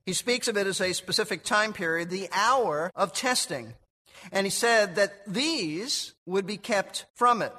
He 0.06 0.14
speaks 0.14 0.48
of 0.48 0.58
it 0.58 0.68
as 0.68 0.82
a 0.82 0.94
specific 0.94 1.44
time 1.44 1.72
period, 1.74 2.10
the 2.10 2.30
hour 2.32 2.92
of 2.96 3.14
testing. 3.14 3.76
And 4.32 4.46
he 4.46 4.52
said 4.52 4.96
that 4.96 5.14
these 5.28 6.14
would 6.26 6.46
be 6.46 6.58
kept 6.58 7.06
from 7.16 7.42
it. 7.42 7.54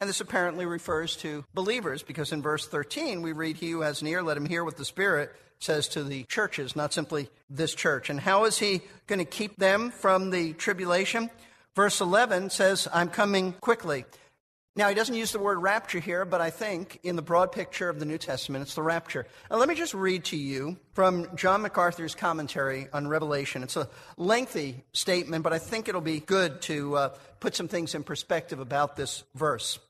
And 0.00 0.08
this 0.08 0.20
apparently 0.20 0.64
refers 0.64 1.16
to 1.16 1.44
believers 1.54 2.02
because 2.02 2.32
in 2.32 2.42
verse 2.42 2.66
13 2.66 3.22
we 3.22 3.32
read, 3.32 3.56
He 3.56 3.70
who 3.70 3.80
has 3.80 4.00
an 4.00 4.08
ear, 4.08 4.22
let 4.22 4.36
him 4.36 4.46
hear 4.46 4.64
what 4.64 4.76
the 4.76 4.84
Spirit 4.84 5.32
says 5.60 5.88
to 5.88 6.04
the 6.04 6.24
churches, 6.24 6.76
not 6.76 6.92
simply 6.92 7.28
this 7.50 7.74
church. 7.74 8.10
And 8.10 8.20
how 8.20 8.44
is 8.44 8.58
He 8.58 8.82
going 9.06 9.18
to 9.18 9.24
keep 9.24 9.56
them 9.56 9.90
from 9.90 10.30
the 10.30 10.52
tribulation? 10.54 11.30
Verse 11.74 12.00
11 12.00 12.50
says, 12.50 12.88
I'm 12.92 13.08
coming 13.08 13.52
quickly. 13.52 14.04
Now, 14.78 14.88
he 14.88 14.94
doesn't 14.94 15.14
use 15.16 15.32
the 15.32 15.40
word 15.40 15.58
rapture 15.58 15.98
here, 15.98 16.24
but 16.24 16.40
I 16.40 16.50
think 16.50 17.00
in 17.02 17.16
the 17.16 17.22
broad 17.22 17.50
picture 17.50 17.88
of 17.88 17.98
the 17.98 18.04
New 18.04 18.16
Testament, 18.16 18.62
it's 18.62 18.76
the 18.76 18.82
rapture. 18.82 19.26
Now, 19.50 19.56
let 19.56 19.68
me 19.68 19.74
just 19.74 19.92
read 19.92 20.22
to 20.26 20.36
you 20.36 20.76
from 20.92 21.34
John 21.34 21.62
MacArthur's 21.62 22.14
commentary 22.14 22.86
on 22.92 23.08
Revelation. 23.08 23.64
It's 23.64 23.76
a 23.76 23.88
lengthy 24.16 24.84
statement, 24.92 25.42
but 25.42 25.52
I 25.52 25.58
think 25.58 25.88
it'll 25.88 26.00
be 26.00 26.20
good 26.20 26.62
to 26.62 26.96
uh, 26.96 27.08
put 27.40 27.56
some 27.56 27.66
things 27.66 27.96
in 27.96 28.04
perspective 28.04 28.60
about 28.60 28.94
this 28.94 29.24
verse. 29.34 29.80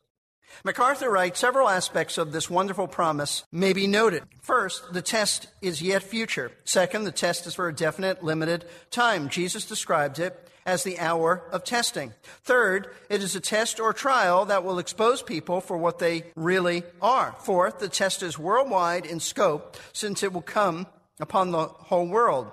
MacArthur 0.65 1.11
writes 1.11 1.41
several 1.41 1.69
aspects 1.69 2.19
of 2.19 2.33
this 2.33 2.51
wonderful 2.51 2.89
promise 2.89 3.45
may 3.53 3.73
be 3.73 3.87
noted. 3.87 4.25
First, 4.41 4.93
the 4.93 5.03
test 5.03 5.49
is 5.63 5.83
yet 5.83 6.03
future. 6.03 6.53
Second, 6.65 7.05
the 7.05 7.13
test 7.13 7.47
is 7.47 7.55
for 7.55 7.69
a 7.69 7.75
definite, 7.75 8.23
limited 8.23 8.65
time. 8.91 9.29
Jesus 9.29 9.65
described 9.65 10.19
it 10.19 10.49
as 10.67 10.83
the 10.83 10.99
hour 10.99 11.43
of 11.51 11.65
testing. 11.65 12.13
Third, 12.43 12.89
it 13.09 13.23
is 13.23 13.35
a 13.35 13.41
test 13.41 13.81
or 13.81 13.95
trial 13.95 14.45
that 14.45 14.65
will 14.65 14.79
expose 14.79 15.23
people 15.23 15.63
for 15.63 15.79
what 15.79 15.99
they 15.99 16.25
really 16.37 16.83
are. 17.01 17.35
Fourth, 17.41 17.79
the 17.79 17.89
test 17.89 18.23
is 18.23 18.39
worldwide 18.39 19.07
in 19.07 19.19
scope 19.19 19.77
since 19.95 20.23
it 20.23 20.33
will 20.33 20.43
come 20.43 20.87
upon 21.21 21.51
the 21.51 21.67
whole 21.67 22.07
world. 22.07 22.51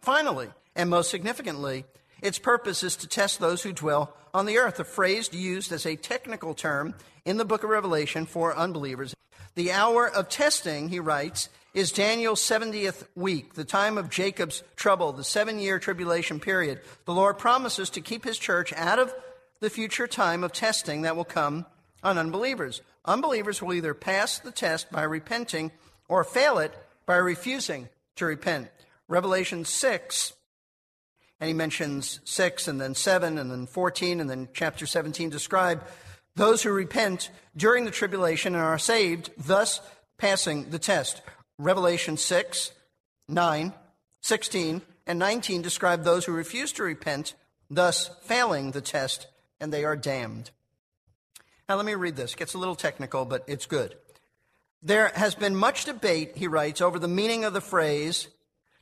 Finally, 0.00 0.48
and 0.74 0.88
most 0.88 1.10
significantly, 1.10 1.84
its 2.22 2.38
purpose 2.38 2.82
is 2.82 2.96
to 2.96 3.08
test 3.08 3.40
those 3.40 3.62
who 3.62 3.72
dwell 3.72 4.16
on 4.32 4.46
the 4.46 4.58
earth, 4.58 4.80
a 4.80 4.84
phrase 4.84 5.32
used 5.32 5.72
as 5.72 5.84
a 5.84 5.96
technical 5.96 6.54
term 6.54 6.94
in 7.24 7.36
the 7.36 7.44
book 7.44 7.64
of 7.64 7.70
Revelation 7.70 8.24
for 8.24 8.56
unbelievers. 8.56 9.14
The 9.54 9.72
hour 9.72 10.08
of 10.08 10.28
testing, 10.28 10.88
he 10.88 11.00
writes, 11.00 11.48
is 11.74 11.92
Daniel's 11.92 12.40
70th 12.40 13.06
week, 13.14 13.54
the 13.54 13.64
time 13.64 13.98
of 13.98 14.08
Jacob's 14.08 14.62
trouble, 14.76 15.12
the 15.12 15.24
seven 15.24 15.58
year 15.58 15.78
tribulation 15.78 16.40
period. 16.40 16.80
The 17.04 17.14
Lord 17.14 17.38
promises 17.38 17.90
to 17.90 18.00
keep 18.00 18.24
his 18.24 18.38
church 18.38 18.72
out 18.74 18.98
of 18.98 19.14
the 19.60 19.70
future 19.70 20.06
time 20.06 20.44
of 20.44 20.52
testing 20.52 21.02
that 21.02 21.16
will 21.16 21.24
come 21.24 21.66
on 22.02 22.18
unbelievers. 22.18 22.82
Unbelievers 23.04 23.60
will 23.60 23.74
either 23.74 23.94
pass 23.94 24.38
the 24.38 24.50
test 24.50 24.90
by 24.90 25.02
repenting 25.02 25.72
or 26.08 26.24
fail 26.24 26.58
it 26.58 26.72
by 27.06 27.16
refusing 27.16 27.88
to 28.16 28.26
repent. 28.26 28.68
Revelation 29.08 29.64
6, 29.64 30.32
and 31.42 31.48
he 31.48 31.54
mentions 31.54 32.20
6 32.22 32.68
and 32.68 32.80
then 32.80 32.94
7 32.94 33.36
and 33.36 33.50
then 33.50 33.66
14 33.66 34.20
and 34.20 34.30
then 34.30 34.48
chapter 34.54 34.86
17 34.86 35.28
describe 35.28 35.84
those 36.36 36.62
who 36.62 36.70
repent 36.70 37.30
during 37.56 37.84
the 37.84 37.90
tribulation 37.90 38.54
and 38.54 38.62
are 38.62 38.78
saved, 38.78 39.30
thus 39.36 39.80
passing 40.18 40.70
the 40.70 40.78
test. 40.78 41.20
Revelation 41.58 42.16
6, 42.16 42.70
9, 43.26 43.72
16, 44.20 44.82
and 45.08 45.18
19 45.18 45.62
describe 45.62 46.04
those 46.04 46.26
who 46.26 46.32
refuse 46.32 46.70
to 46.74 46.84
repent, 46.84 47.34
thus 47.68 48.08
failing 48.22 48.70
the 48.70 48.80
test, 48.80 49.26
and 49.60 49.72
they 49.72 49.84
are 49.84 49.96
damned. 49.96 50.52
Now, 51.68 51.74
let 51.74 51.86
me 51.86 51.96
read 51.96 52.14
this. 52.14 52.34
It 52.34 52.38
gets 52.38 52.54
a 52.54 52.58
little 52.58 52.76
technical, 52.76 53.24
but 53.24 53.42
it's 53.48 53.66
good. 53.66 53.96
There 54.80 55.10
has 55.16 55.34
been 55.34 55.56
much 55.56 55.86
debate, 55.86 56.36
he 56.36 56.46
writes, 56.46 56.80
over 56.80 57.00
the 57.00 57.08
meaning 57.08 57.44
of 57.44 57.52
the 57.52 57.60
phrase 57.60 58.28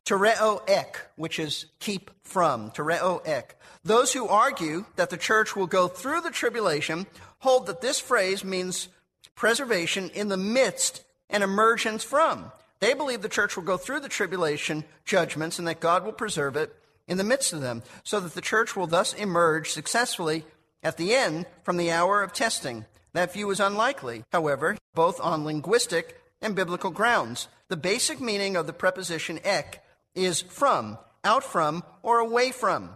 tereo 0.04 0.69
ek, 0.69 1.00
which 1.16 1.38
is 1.38 1.66
keep 1.78 2.11
from, 2.23 2.71
tereo 2.71 3.26
ek. 3.26 3.57
Those 3.85 4.12
who 4.12 4.28
argue 4.28 4.85
that 4.97 5.11
the 5.11 5.16
church 5.16 5.57
will 5.57 5.66
go 5.66 5.88
through 5.88 6.21
the 6.21 6.30
tribulation 6.30 7.07
hold 7.38 7.66
that 7.66 7.80
this 7.80 7.99
phrase 7.99 8.45
means 8.45 8.88
preservation 9.35 10.11
in 10.11 10.28
the 10.28 10.37
midst 10.37 11.02
and 11.30 11.42
emergence 11.42 12.04
from. 12.04 12.52
They 12.80 12.95
believe 12.95 13.23
the 13.23 13.28
church 13.28 13.57
will 13.57 13.64
go 13.64 13.76
through 13.76 14.00
the 14.00 14.09
tribulation 14.09 14.85
judgments 15.04 15.59
and 15.59 15.69
that 15.69 15.80
God 15.80 16.04
will 16.04 16.12
preserve 16.12 16.57
it 16.57 16.75
in 17.07 17.19
the 17.19 17.25
midst 17.25 17.52
of 17.52 17.61
them, 17.61 17.83
so 18.04 18.21
that 18.21 18.35
the 18.35 18.40
church 18.40 18.76
will 18.76 18.87
thus 18.87 19.12
emerge 19.14 19.71
successfully 19.71 20.45
at 20.83 20.97
the 20.97 21.14
end 21.14 21.45
from 21.64 21.76
the 21.76 21.90
hour 21.90 22.23
of 22.23 22.33
testing. 22.33 22.85
That 23.12 23.33
view 23.33 23.50
is 23.50 23.59
unlikely, 23.59 24.23
however, 24.33 24.76
both 24.95 25.21
on 25.21 25.45
linguistic 25.45 26.21
and 26.40 26.54
biblical 26.54 26.90
grounds. 26.90 27.49
The 27.69 27.76
basic 27.76 28.21
meaning 28.21 28.57
of 28.57 28.66
the 28.66 28.73
preposition 28.73 29.40
ek 29.42 29.83
is 30.14 30.40
from, 30.40 30.99
out 31.25 31.45
from, 31.45 31.83
or 32.02 32.19
away 32.19 32.50
from. 32.50 32.90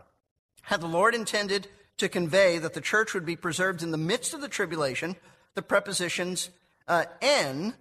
Had 0.62 0.80
the 0.80 0.86
Lord 0.86 1.14
intended 1.14 1.68
to 1.98 2.08
convey 2.08 2.58
that 2.58 2.74
the 2.74 2.80
church 2.80 3.14
would 3.14 3.26
be 3.26 3.36
preserved 3.36 3.82
in 3.82 3.90
the 3.90 3.98
midst 3.98 4.34
of 4.34 4.40
the 4.40 4.48
tribulation, 4.48 5.16
the 5.54 5.62
prepositions 5.62 6.50
uh, 6.88 7.04
en 7.22 7.74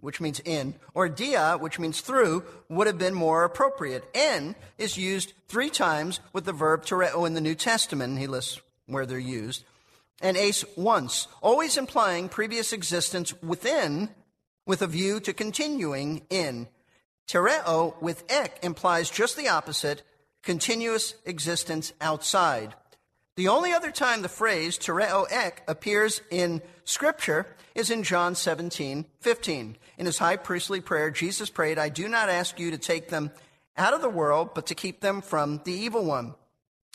which 0.00 0.20
means 0.20 0.40
in, 0.44 0.74
or 0.94 1.08
dia, 1.08 1.56
which 1.58 1.78
means 1.78 2.00
through, 2.00 2.44
would 2.68 2.86
have 2.86 2.98
been 2.98 3.14
more 3.14 3.44
appropriate. 3.44 4.04
En 4.14 4.54
is 4.78 4.96
used 4.96 5.32
three 5.48 5.70
times 5.70 6.20
with 6.32 6.44
the 6.44 6.52
verb 6.52 6.84
tereo 6.84 7.26
in 7.26 7.34
the 7.34 7.40
New 7.40 7.54
Testament. 7.54 8.18
He 8.18 8.26
lists 8.26 8.60
where 8.86 9.06
they're 9.06 9.18
used. 9.18 9.64
And 10.20 10.36
eis 10.36 10.64
once, 10.76 11.28
always 11.42 11.76
implying 11.76 12.28
previous 12.28 12.72
existence 12.72 13.34
within 13.42 14.10
with 14.64 14.82
a 14.82 14.86
view 14.86 15.20
to 15.20 15.32
continuing 15.32 16.22
in. 16.30 16.68
Tereo 17.26 18.00
with 18.00 18.24
ek 18.30 18.58
implies 18.62 19.10
just 19.10 19.36
the 19.36 19.48
opposite, 19.48 20.02
continuous 20.42 21.14
existence 21.24 21.92
outside. 22.00 22.74
The 23.36 23.48
only 23.48 23.72
other 23.72 23.90
time 23.90 24.22
the 24.22 24.28
phrase 24.28 24.78
tereo 24.78 25.26
ek 25.30 25.62
appears 25.68 26.22
in 26.30 26.62
Scripture 26.84 27.46
is 27.74 27.90
in 27.90 28.02
John 28.02 28.34
17, 28.34 29.04
15. 29.20 29.76
In 29.98 30.06
his 30.06 30.18
high 30.18 30.36
priestly 30.36 30.80
prayer, 30.80 31.10
Jesus 31.10 31.50
prayed, 31.50 31.78
I 31.78 31.88
do 31.88 32.08
not 32.08 32.30
ask 32.30 32.58
you 32.58 32.70
to 32.70 32.78
take 32.78 33.08
them 33.08 33.30
out 33.76 33.92
of 33.92 34.00
the 34.00 34.08
world, 34.08 34.54
but 34.54 34.66
to 34.66 34.74
keep 34.74 35.00
them 35.00 35.20
from 35.20 35.60
the 35.64 35.72
evil 35.72 36.04
one. 36.04 36.34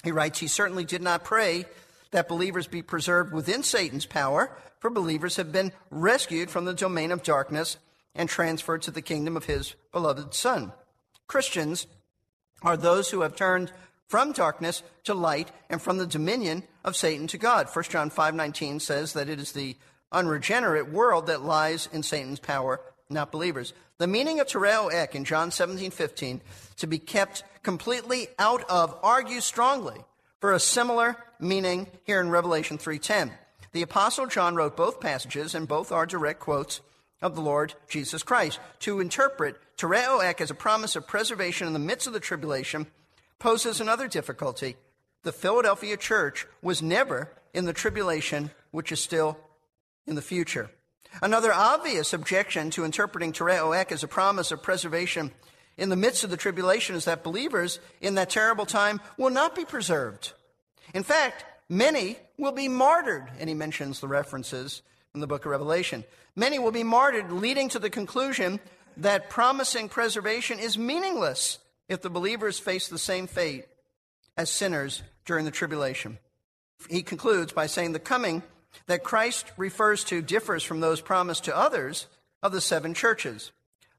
He 0.03 0.11
writes, 0.11 0.39
He 0.39 0.47
certainly 0.47 0.83
did 0.83 1.01
not 1.01 1.23
pray 1.23 1.65
that 2.11 2.27
believers 2.27 2.67
be 2.67 2.81
preserved 2.81 3.33
within 3.33 3.63
Satan's 3.63 4.05
power, 4.05 4.51
for 4.79 4.89
believers 4.89 5.35
have 5.35 5.51
been 5.51 5.71
rescued 5.91 6.49
from 6.49 6.65
the 6.65 6.73
domain 6.73 7.11
of 7.11 7.21
darkness 7.21 7.77
and 8.15 8.27
transferred 8.29 8.81
to 8.83 8.91
the 8.91 9.01
kingdom 9.01 9.37
of 9.37 9.45
his 9.45 9.75
beloved 9.91 10.33
Son. 10.33 10.73
Christians 11.27 11.87
are 12.61 12.77
those 12.77 13.09
who 13.09 13.21
have 13.21 13.35
turned 13.35 13.71
from 14.07 14.33
darkness 14.33 14.83
to 15.05 15.13
light 15.13 15.51
and 15.69 15.81
from 15.81 15.97
the 15.97 16.05
dominion 16.05 16.63
of 16.83 16.95
Satan 16.95 17.27
to 17.27 17.37
God. 17.37 17.69
1 17.69 17.85
John 17.85 18.09
5:19 18.09 18.81
says 18.81 19.13
that 19.13 19.29
it 19.29 19.39
is 19.39 19.53
the 19.53 19.77
unregenerate 20.11 20.91
world 20.91 21.27
that 21.27 21.41
lies 21.41 21.87
in 21.91 22.03
Satan's 22.03 22.39
power, 22.39 22.81
not 23.09 23.31
believers. 23.31 23.73
The 23.97 24.07
meaning 24.07 24.39
of 24.39 24.47
tereo 24.47 24.91
ek 24.91 25.15
in 25.15 25.23
John 25.23 25.51
17, 25.51 25.91
15, 25.91 26.41
to 26.77 26.87
be 26.87 26.99
kept 26.99 27.43
completely 27.63 28.27
out 28.37 28.69
of, 28.69 28.97
argues 29.01 29.45
strongly 29.45 30.03
for 30.41 30.51
a 30.51 30.59
similar 30.59 31.15
meaning 31.39 31.87
here 32.03 32.19
in 32.19 32.29
Revelation 32.29 32.77
3.10. 32.77 33.31
The 33.71 33.83
Apostle 33.83 34.25
John 34.25 34.55
wrote 34.55 34.75
both 34.75 34.99
passages, 34.99 35.55
and 35.55 35.67
both 35.67 35.91
are 35.91 36.05
direct 36.05 36.41
quotes 36.41 36.81
of 37.21 37.35
the 37.35 37.41
Lord 37.41 37.73
Jesus 37.87 38.23
Christ. 38.23 38.59
To 38.79 38.99
interpret 38.99 39.57
tereo 39.77 40.23
ek 40.23 40.41
as 40.41 40.51
a 40.51 40.55
promise 40.55 40.95
of 40.95 41.07
preservation 41.07 41.67
in 41.67 41.73
the 41.73 41.79
midst 41.79 42.07
of 42.07 42.13
the 42.13 42.19
tribulation 42.19 42.87
poses 43.39 43.79
another 43.79 44.07
difficulty. 44.07 44.75
The 45.23 45.31
Philadelphia 45.31 45.97
church 45.97 46.47
was 46.61 46.81
never 46.81 47.31
in 47.53 47.65
the 47.65 47.73
tribulation, 47.73 48.51
which 48.71 48.91
is 48.91 49.01
still 49.01 49.37
in 50.07 50.15
the 50.15 50.21
future. 50.21 50.69
Another 51.21 51.53
obvious 51.53 52.13
objection 52.13 52.69
to 52.71 52.85
interpreting 52.85 53.33
tereo 53.33 53.75
ek 53.75 53.91
as 53.91 54.03
a 54.03 54.07
promise 54.07 54.51
of 54.51 54.63
preservation 54.63 55.31
in 55.77 55.89
the 55.89 55.95
midst 55.95 56.23
of 56.23 56.29
the 56.29 56.37
tribulation 56.37 56.95
is 56.95 57.05
that 57.05 57.23
believers 57.23 57.79
in 58.01 58.15
that 58.15 58.29
terrible 58.29 58.65
time 58.65 59.01
will 59.17 59.29
not 59.29 59.55
be 59.55 59.65
preserved. 59.65 60.33
In 60.93 61.03
fact, 61.03 61.45
many 61.69 62.17
will 62.37 62.51
be 62.51 62.67
martyred, 62.67 63.29
and 63.39 63.49
he 63.49 63.55
mentions 63.55 63.99
the 63.99 64.07
references 64.07 64.81
in 65.13 65.21
the 65.21 65.27
book 65.27 65.45
of 65.45 65.51
Revelation. 65.51 66.03
Many 66.35 66.59
will 66.59 66.71
be 66.71 66.83
martyred, 66.83 67.31
leading 67.31 67.69
to 67.69 67.79
the 67.79 67.89
conclusion 67.89 68.59
that 68.97 69.29
promising 69.29 69.89
preservation 69.89 70.59
is 70.59 70.77
meaningless 70.77 71.59
if 71.89 72.01
the 72.01 72.09
believers 72.09 72.59
face 72.59 72.87
the 72.87 72.97
same 72.97 73.27
fate 73.27 73.65
as 74.37 74.49
sinners 74.49 75.03
during 75.25 75.45
the 75.45 75.51
tribulation. 75.51 76.17
He 76.89 77.03
concludes 77.03 77.53
by 77.53 77.67
saying 77.67 77.91
the 77.91 77.99
coming 77.99 78.43
that 78.87 79.03
Christ 79.03 79.51
refers 79.57 80.03
to 80.05 80.21
differs 80.21 80.63
from 80.63 80.79
those 80.79 81.01
promised 81.01 81.43
to 81.45 81.55
others 81.55 82.07
of 82.41 82.51
the 82.51 82.61
seven 82.61 82.93
churches. 82.93 83.51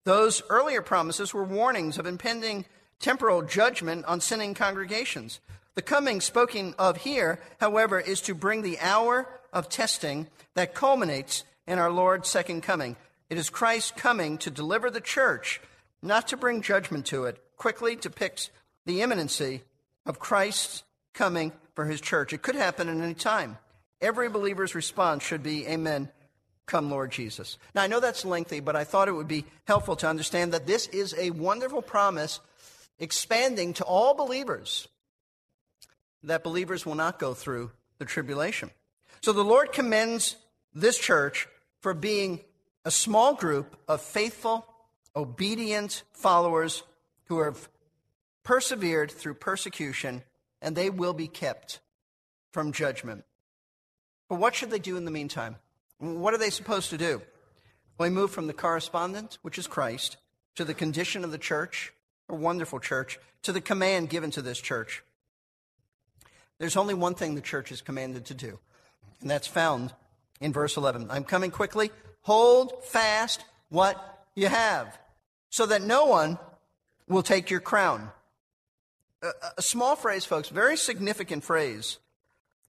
Those 0.05 0.43
earlier 0.49 0.83
promises 0.83 1.33
were 1.33 1.45
warnings 1.45 1.99
of 1.99 2.07
impending 2.07 2.65
temporal 2.99 3.43
judgment 3.43 4.05
on 4.07 4.21
sinning 4.21 4.55
congregations. 4.55 5.41
The 5.75 5.83
coming 5.83 6.21
spoken 6.21 6.75
of 6.79 6.99
here, 6.99 7.41
however, 7.61 8.01
is 8.01 8.21
to 8.23 8.35
bring 8.35 8.63
the 8.63 8.79
hour 8.81 9.29
of 9.53 9.69
testing 9.69 10.29
that 10.55 10.75
culminates 10.75 11.45
in 11.67 11.79
our 11.79 11.91
Lord's 11.91 12.29
second 12.29 12.63
coming. 12.63 12.97
It 13.31 13.39
is 13.39 13.51
Christ 13.51 13.97
coming 13.97 14.39
to 14.39 14.51
deliver 14.51 14.91
the 14.91 15.01
church, 15.01 15.61
not 16.03 16.29
to 16.29 16.37
bring 16.37 16.63
judgment 16.63 17.07
to 17.07 17.25
it. 17.25 17.39
Quickly 17.57 17.97
depicts 17.97 18.51
the 18.87 19.03
imminency 19.03 19.63
of 20.05 20.19
Christ's 20.19 20.83
coming 21.15 21.53
for 21.75 21.85
his 21.85 22.01
church. 22.01 22.33
It 22.33 22.43
could 22.43 22.57
happen 22.57 22.89
at 22.89 22.97
any 22.97 23.15
time. 23.15 23.59
Every 24.01 24.29
believer's 24.29 24.75
response 24.75 25.23
should 25.23 25.43
be, 25.43 25.67
Amen. 25.67 26.09
Come, 26.67 26.91
Lord 26.91 27.11
Jesus. 27.11 27.59
Now, 27.75 27.83
I 27.83 27.87
know 27.87 28.01
that's 28.01 28.25
lengthy, 28.25 28.61
but 28.61 28.77
I 28.77 28.85
thought 28.85 29.09
it 29.09 29.13
would 29.13 29.29
be 29.29 29.45
helpful 29.65 29.97
to 29.97 30.09
understand 30.09 30.53
that 30.53 30.67
this 30.67 30.87
is 30.89 31.15
a 31.19 31.31
wonderful 31.31 31.83
promise 31.83 32.41
expanding 32.99 33.75
to 33.75 33.85
all 33.85 34.15
believers, 34.15 34.89
that 36.23 36.45
believers 36.45 36.87
will 36.87 36.95
not 36.95 37.19
go 37.19 37.35
through 37.35 37.73
the 37.99 38.05
tribulation. 38.05 38.71
So 39.23 39.33
the 39.33 39.45
Lord 39.45 39.73
commends 39.73 40.37
this 40.75 40.99
church 40.99 41.47
for 41.81 41.95
being 41.95 42.41
a 42.85 42.91
small 42.91 43.35
group 43.35 43.77
of 43.87 44.03
faithful, 44.03 44.67
obedient 45.15 46.03
followers 46.13 46.83
who 47.27 47.41
have 47.43 47.69
persevered 48.43 49.13
through 49.13 49.35
persecution, 49.35 50.25
and 50.61 50.75
they 50.75 50.91
will 50.91 51.13
be 51.13 51.29
kept 51.29 51.79
from 52.51 52.73
judgment. 52.73 53.25
But 54.29 54.41
what 54.41 54.57
should 54.57 54.71
they 54.71 54.81
do 54.81 54.97
in 54.97 55.05
the 55.05 55.13
meantime? 55.13 55.57
What 55.99 56.35
are 56.35 56.39
they 56.39 56.51
supposed 56.51 56.91
to 56.91 56.99
do? 56.99 57.23
We 57.99 58.11
move 58.11 58.33
from 58.33 58.49
the 58.49 58.53
correspondent, 58.53 59.39
which 59.43 59.57
is 59.57 59.69
Christ, 59.69 60.17
to 60.57 60.65
the 60.65 60.75
condition 60.75 61.23
of 61.23 61.31
the 61.31 61.39
church, 61.39 61.93
a 62.29 62.35
wonderful 62.35 62.81
church, 62.81 63.21
to 63.43 63.53
the 63.53 63.61
command 63.61 64.11
given 64.11 64.33
to 64.33 64.43
this 64.43 64.59
church. 64.59 65.05
There's 66.59 66.77
only 66.77 66.95
one 66.95 67.15
thing 67.15 67.37
the 67.37 67.41
church 67.41 67.71
is 67.71 67.81
commanded 67.83 68.25
to 68.27 68.35
do, 68.35 68.59
and 69.23 69.31
that's 69.31 69.47
found 69.47 69.93
in 70.41 70.53
verse 70.53 70.77
11. 70.77 71.07
I'm 71.11 71.25
coming 71.25 71.51
quickly. 71.51 71.91
Hold 72.23 72.85
fast 72.85 73.45
what 73.69 74.25
you 74.35 74.49
have, 74.49 74.99
so 75.51 75.67
that 75.67 75.83
no 75.83 76.07
one 76.07 76.39
will 77.09 77.23
take 77.23 77.51
your 77.51 77.61
crown. 77.61 78.11
A, 79.23 79.31
a 79.59 79.63
small 79.63 79.97
phrase, 79.97 80.25
folks, 80.25 80.49
very 80.49 80.77
significant 80.77 81.45
phrase. 81.45 81.99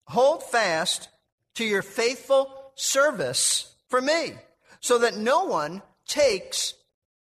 Hold 0.08 0.44
fast 0.44 1.10
to 1.56 1.66
your 1.66 1.82
faithful 1.82 2.72
service 2.76 3.74
for 3.90 4.02
me, 4.02 4.34
so 4.80 5.00
that 5.00 5.18
no 5.18 5.46
one 5.46 5.82
takes 6.08 6.74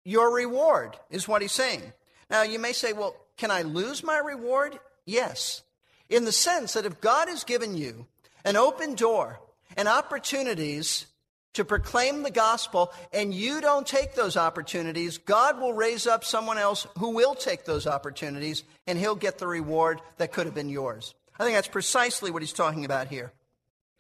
your 0.05 0.33
reward, 0.35 0.97
is 1.11 1.29
what 1.29 1.43
he's 1.43 1.53
saying. 1.53 1.93
Now, 2.31 2.43
you 2.43 2.59
may 2.59 2.73
say, 2.73 2.93
well, 2.93 3.17
can 3.37 3.51
I 3.51 3.63
lose 3.63 4.03
my 4.03 4.19
reward? 4.19 4.79
Yes. 5.07 5.63
In 6.09 6.25
the 6.25 6.33
sense 6.33 6.73
that 6.75 6.87
if 6.87 7.01
God 7.01 7.29
has 7.29 7.45
given 7.45 7.77
you 7.77 8.07
an 8.45 8.57
open 8.57 8.95
door 8.95 9.41
and 9.77 9.89
opportunities 9.89 11.07
to 11.55 11.65
proclaim 11.65 12.23
the 12.23 12.31
gospel 12.31 12.93
and 13.13 13.35
you 13.35 13.61
don't 13.61 13.87
take 13.87 14.15
those 14.15 14.37
opportunities, 14.37 15.19
God 15.19 15.61
will 15.61 15.73
raise 15.73 16.07
up 16.07 16.25
someone 16.25 16.59
else 16.59 16.87
who 16.99 17.11
will 17.11 17.35
take 17.35 17.65
those 17.65 17.87
opportunities 17.87 18.63
and 18.87 18.99
he'll 18.99 19.17
get 19.17 19.39
the 19.39 19.47
reward 19.47 20.01
that 20.19 20.33
could 20.33 20.47
have 20.47 20.55
been 20.55 20.69
yours. 20.69 21.15
I 21.39 21.45
think 21.45 21.57
that's 21.57 21.69
precisely 21.69 22.31
what 22.31 22.43
he's 22.43 22.53
talking 22.53 22.85
about 22.85 23.09
here. 23.09 23.33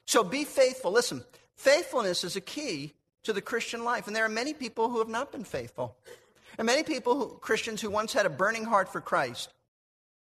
So 0.06 0.24
be 0.24 0.44
faithful. 0.44 0.92
Listen, 0.92 1.24
faithfulness 1.56 2.24
is 2.24 2.36
a 2.36 2.40
key 2.40 2.94
to 3.24 3.32
the 3.32 3.42
Christian 3.42 3.84
life, 3.84 4.06
and 4.06 4.16
there 4.16 4.24
are 4.24 4.28
many 4.28 4.54
people 4.54 4.88
who 4.88 4.98
have 4.98 5.08
not 5.08 5.32
been 5.32 5.44
faithful. 5.44 5.96
And 6.56 6.66
many 6.66 6.82
people, 6.82 7.14
who, 7.14 7.38
Christians, 7.38 7.80
who 7.80 7.90
once 7.90 8.12
had 8.12 8.26
a 8.26 8.30
burning 8.30 8.64
heart 8.64 8.90
for 8.90 9.00
Christ, 9.00 9.52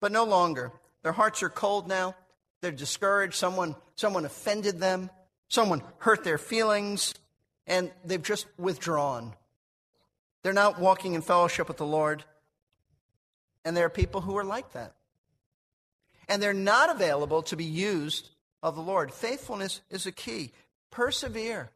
but 0.01 0.13
no 0.13 0.25
longer. 0.25 0.71
Their 1.03 1.13
hearts 1.13 1.43
are 1.43 1.49
cold 1.49 1.89
now. 1.89 2.15
They're 2.61 2.73
discouraged. 2.73 3.35
Someone, 3.35 3.77
someone 3.95 4.25
offended 4.25 4.81
them. 4.81 5.11
Someone 5.49 5.83
hurt 5.99 6.23
their 6.23 6.39
feelings, 6.39 7.13
and 7.67 7.91
they've 8.05 8.23
just 8.23 8.47
withdrawn. 8.57 9.35
They're 10.43 10.53
not 10.53 10.79
walking 10.79 11.15
in 11.15 11.23
fellowship 11.23 11.67
with 11.67 11.77
the 11.77 11.85
Lord. 11.85 12.25
And 13.65 13.77
there 13.77 13.85
are 13.85 13.91
people 13.91 14.21
who 14.21 14.39
are 14.39 14.45
like 14.45 14.73
that. 14.75 14.95
And 16.29 16.41
they're 16.41 16.55
not 16.55 16.89
available 16.89 17.43
to 17.43 17.57
be 17.57 17.65
used 17.65 18.31
of 18.63 18.77
the 18.77 18.81
Lord. 18.81 19.13
Faithfulness 19.13 19.81
is 19.91 20.07
a 20.07 20.13
key. 20.13 20.53
Persevere. 20.93 21.71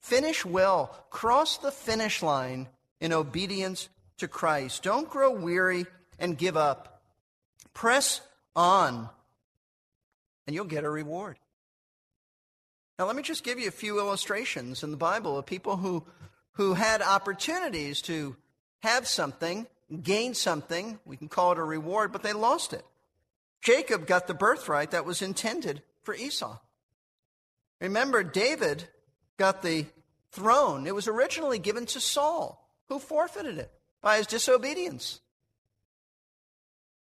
Finish 0.00 0.46
well. 0.46 1.04
Cross 1.10 1.58
the 1.58 1.70
finish 1.70 2.22
line 2.22 2.66
in 2.98 3.12
obedience 3.12 3.90
to 4.16 4.26
Christ. 4.26 4.82
Don't 4.82 5.10
grow 5.10 5.32
weary 5.32 5.84
and 6.18 6.38
give 6.38 6.56
up. 6.56 7.02
Press 7.74 8.22
on, 8.56 9.10
and 10.46 10.54
you'll 10.54 10.64
get 10.64 10.84
a 10.84 10.90
reward. 10.90 11.38
Now, 12.98 13.06
let 13.06 13.16
me 13.16 13.22
just 13.22 13.44
give 13.44 13.58
you 13.58 13.68
a 13.68 13.72
few 13.72 13.98
illustrations 13.98 14.82
in 14.82 14.90
the 14.90 14.96
Bible 14.96 15.38
of 15.38 15.46
people 15.46 15.76
who, 15.76 16.04
who 16.52 16.74
had 16.74 17.02
opportunities 17.02 18.02
to 18.02 18.36
have 18.80 19.08
something, 19.08 19.66
gain 20.02 20.34
something. 20.34 20.98
We 21.04 21.16
can 21.16 21.28
call 21.28 21.52
it 21.52 21.58
a 21.58 21.64
reward, 21.64 22.12
but 22.12 22.22
they 22.22 22.32
lost 22.32 22.72
it. 22.72 22.84
Jacob 23.62 24.06
got 24.06 24.26
the 24.26 24.34
birthright 24.34 24.90
that 24.90 25.06
was 25.06 25.22
intended 25.22 25.82
for 26.02 26.14
Esau. 26.14 26.58
Remember, 27.80 28.22
David 28.22 28.84
got 29.36 29.62
the 29.62 29.86
throne. 30.30 30.86
It 30.86 30.94
was 30.94 31.08
originally 31.08 31.58
given 31.58 31.86
to 31.86 32.00
Saul, 32.00 32.68
who 32.88 32.98
forfeited 32.98 33.58
it 33.58 33.70
by 34.00 34.18
his 34.18 34.26
disobedience. 34.26 35.20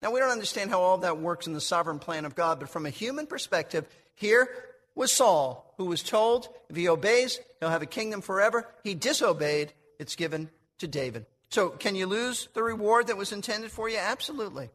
Now, 0.01 0.11
we 0.11 0.19
don't 0.19 0.31
understand 0.31 0.69
how 0.69 0.81
all 0.81 0.99
that 0.99 1.19
works 1.19 1.47
in 1.47 1.53
the 1.53 1.61
sovereign 1.61 1.99
plan 1.99 2.25
of 2.25 2.35
God, 2.35 2.59
but 2.59 2.69
from 2.69 2.85
a 2.85 2.91
human 2.91 3.25
perspective, 3.25 3.87
here 4.15 4.47
was 4.95 5.11
Saul, 5.11 5.73
who 5.77 5.85
was 5.85 6.03
told 6.03 6.49
if 6.69 6.75
he 6.75 6.87
obeys, 6.87 7.39
he'll 7.59 7.69
have 7.69 7.81
a 7.81 7.87
kingdom 7.87 8.21
forever. 8.21 8.67
He 8.83 8.93
disobeyed, 8.93 9.73
it's 9.99 10.15
given 10.15 10.49
to 10.79 10.87
David. 10.87 11.25
So, 11.49 11.69
can 11.69 11.95
you 11.95 12.05
lose 12.07 12.49
the 12.53 12.63
reward 12.63 13.07
that 13.07 13.17
was 13.17 13.31
intended 13.31 13.71
for 13.71 13.89
you? 13.89 13.97
Absolutely. 13.97 14.69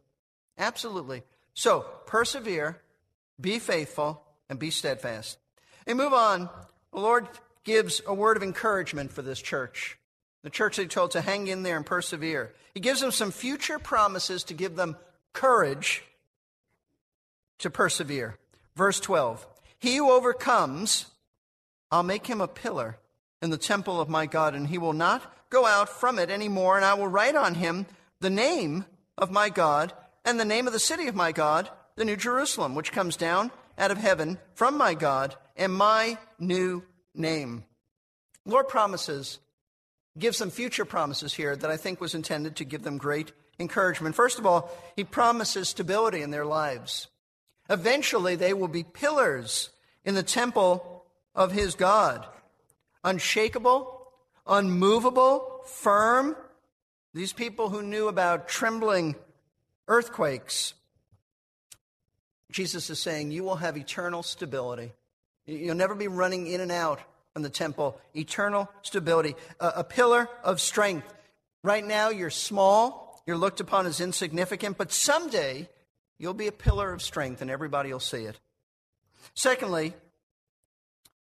Absolutely. 0.59 1.23
So, 1.55 1.85
persevere, 2.07 2.81
be 3.41 3.59
faithful, 3.59 4.23
and 4.49 4.59
be 4.59 4.71
steadfast. 4.71 5.39
And 5.87 5.99
move 5.99 6.13
on. 6.13 6.49
The 6.93 7.01
Lord 7.01 7.27
gives 7.65 8.03
a 8.07 8.15
word 8.15 8.37
of 8.37 8.43
encouragement 8.43 9.13
for 9.13 9.23
this 9.23 9.41
church. 9.41 9.99
The 10.43 10.51
church 10.51 10.77
they 10.77 10.87
told 10.87 11.13
to 11.13 11.21
hang 11.21 11.47
in 11.47 11.63
there 11.63 11.77
and 11.77 11.87
persevere. 11.87 12.53
He 12.75 12.81
gives 12.81 13.01
them 13.01 13.13
some 13.13 13.31
future 13.31 13.79
promises 13.79 14.45
to 14.45 14.55
give 14.55 14.77
them 14.77 14.97
courage 15.33 16.03
to 17.59 17.71
persevere. 17.71 18.39
Verse 18.77 19.01
12 19.01 19.47
He 19.79 19.97
who 19.97 20.11
overcomes, 20.11 21.07
I'll 21.91 22.03
make 22.03 22.27
him 22.27 22.41
a 22.41 22.49
pillar 22.49 22.99
in 23.41 23.51
the 23.51 23.59
temple 23.59 24.01
of 24.01 24.09
my 24.09 24.27
God, 24.27 24.55
and 24.55 24.69
he 24.69 24.79
will 24.79 24.93
not 24.93 25.35
go 25.51 25.67
out 25.67 25.89
from 25.89 26.19
it 26.19 26.31
anymore, 26.31 26.77
and 26.77 26.85
I 26.85 26.95
will 26.95 27.09
write 27.09 27.37
on 27.37 27.55
him 27.55 27.87
the 28.21 28.31
name 28.31 28.85
of 29.19 29.31
my 29.31 29.49
God 29.49 29.93
and 30.25 30.39
the 30.39 30.45
name 30.45 30.67
of 30.67 30.73
the 30.73 30.79
city 30.79 31.09
of 31.09 31.15
my 31.15 31.33
God, 31.33 31.69
the 31.97 32.05
New 32.05 32.17
Jerusalem, 32.17 32.75
which 32.75 32.93
comes 32.93 33.17
down 33.17 33.51
out 33.77 33.91
of 33.91 33.99
heaven 33.99 34.39
from 34.55 34.77
my 34.77 34.95
God, 34.95 35.35
and 35.57 35.75
my 35.75 36.19
new 36.39 36.85
name. 37.15 37.65
Lord 38.47 38.69
promises, 38.69 39.39
gives 40.19 40.39
them 40.39 40.51
future 40.51 40.85
promises 40.85 41.35
here 41.35 41.57
that 41.57 41.71
I 41.71 41.77
think 41.77 42.01
was 42.01 42.15
intended 42.15 42.57
to 42.57 42.65
give 42.65 42.83
them 42.83 42.99
great 42.99 43.33
encouragement. 43.59 44.15
First 44.15 44.39
of 44.39 44.47
all, 44.47 44.71
he 44.97 45.05
promises 45.05 45.69
stability 45.69 46.23
in 46.23 46.31
their 46.31 46.47
lives. 46.47 47.09
Eventually, 47.71 48.37
they 48.37 48.53
will 48.53 48.69
be 48.69 48.83
pillars 48.83 49.71
in 50.05 50.15
the 50.15 50.23
temple 50.23 51.05
of 51.35 51.53
his 51.53 51.75
God, 51.75 52.27
unshakable, 53.05 54.09
unmovable, 54.47 55.61
firm. 55.67 56.37
These 57.15 57.33
people 57.33 57.69
who 57.69 57.83
knew 57.83 58.09
about 58.09 58.49
trembling 58.49 59.17
earthquakes. 59.89 60.75
Jesus 62.51 62.91
is 62.91 62.99
saying, 62.99 63.31
You 63.31 63.45
will 63.45 63.57
have 63.57 63.77
eternal 63.77 64.23
stability. 64.23 64.93
You'll 65.47 65.75
never 65.75 65.95
be 65.95 66.09
running 66.09 66.47
in 66.47 66.61
and 66.61 66.71
out 66.71 67.01
from 67.33 67.43
the 67.43 67.51
temple. 67.51 67.99
Eternal 68.15 68.71
stability, 68.83 69.35
a, 69.59 69.73
a 69.77 69.85
pillar 69.85 70.29
of 70.45 70.61
strength. 70.61 71.13
Right 71.65 71.85
now, 71.85 72.11
you're 72.11 72.31
small, 72.31 73.02
you're 73.27 73.37
looked 73.37 73.61
upon 73.61 73.87
as 73.87 74.01
insignificant, 74.01 74.79
but 74.79 74.93
someday 74.93 75.69
you'll 76.19 76.35
be 76.35 76.47
a 76.47 76.53
pillar 76.53 76.93
of 76.93 77.03
strength 77.03 77.43
and 77.43 77.51
everybody 77.51 77.93
will 77.93 78.01
see 78.01 78.25
it. 78.25 78.39
Secondly, 79.35 79.95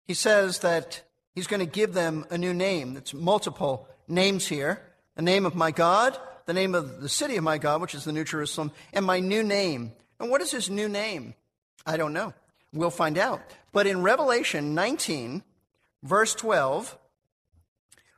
he 0.05 0.13
says 0.13 0.59
that 0.59 1.01
he's 1.35 1.47
going 1.47 1.59
to 1.59 1.65
give 1.65 1.93
them 1.93 2.25
a 2.29 2.37
new 2.37 2.53
name. 2.53 2.93
That's 2.93 3.13
multiple 3.13 3.87
names 4.07 4.47
here. 4.47 4.81
The 5.15 5.21
name 5.21 5.45
of 5.45 5.55
my 5.55 5.71
God, 5.71 6.17
the 6.45 6.53
name 6.53 6.73
of 6.75 7.01
the 7.01 7.09
city 7.09 7.35
of 7.35 7.43
my 7.43 7.57
God, 7.57 7.81
which 7.81 7.93
is 7.93 8.05
the 8.05 8.11
New 8.11 8.23
Jerusalem, 8.23 8.71
and 8.93 9.05
my 9.05 9.19
new 9.19 9.43
name. 9.43 9.91
And 10.19 10.29
what 10.29 10.41
is 10.41 10.51
his 10.51 10.69
new 10.69 10.89
name? 10.89 11.35
I 11.85 11.97
don't 11.97 12.13
know. 12.13 12.33
We'll 12.73 12.89
find 12.89 13.17
out. 13.17 13.41
But 13.71 13.87
in 13.87 14.01
Revelation 14.01 14.75
19, 14.75 15.43
verse 16.03 16.35
12, 16.35 16.97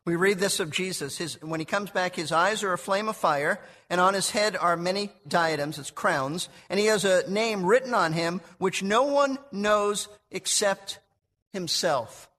we 0.05 0.15
read 0.15 0.39
this 0.39 0.59
of 0.59 0.71
Jesus. 0.71 1.17
His, 1.17 1.41
when 1.41 1.59
he 1.59 1.65
comes 1.65 1.91
back, 1.91 2.15
his 2.15 2.31
eyes 2.31 2.63
are 2.63 2.73
a 2.73 2.77
flame 2.77 3.07
of 3.07 3.15
fire, 3.15 3.59
and 3.89 4.01
on 4.01 4.13
his 4.13 4.31
head 4.31 4.55
are 4.55 4.75
many 4.75 5.11
diadems, 5.27 5.77
it's 5.77 5.91
crowns, 5.91 6.49
and 6.69 6.79
he 6.79 6.87
has 6.87 7.05
a 7.05 7.29
name 7.29 7.63
written 7.65 7.93
on 7.93 8.13
him 8.13 8.41
which 8.57 8.81
no 8.81 9.03
one 9.03 9.37
knows 9.51 10.07
except 10.31 10.99
himself. 11.53 12.29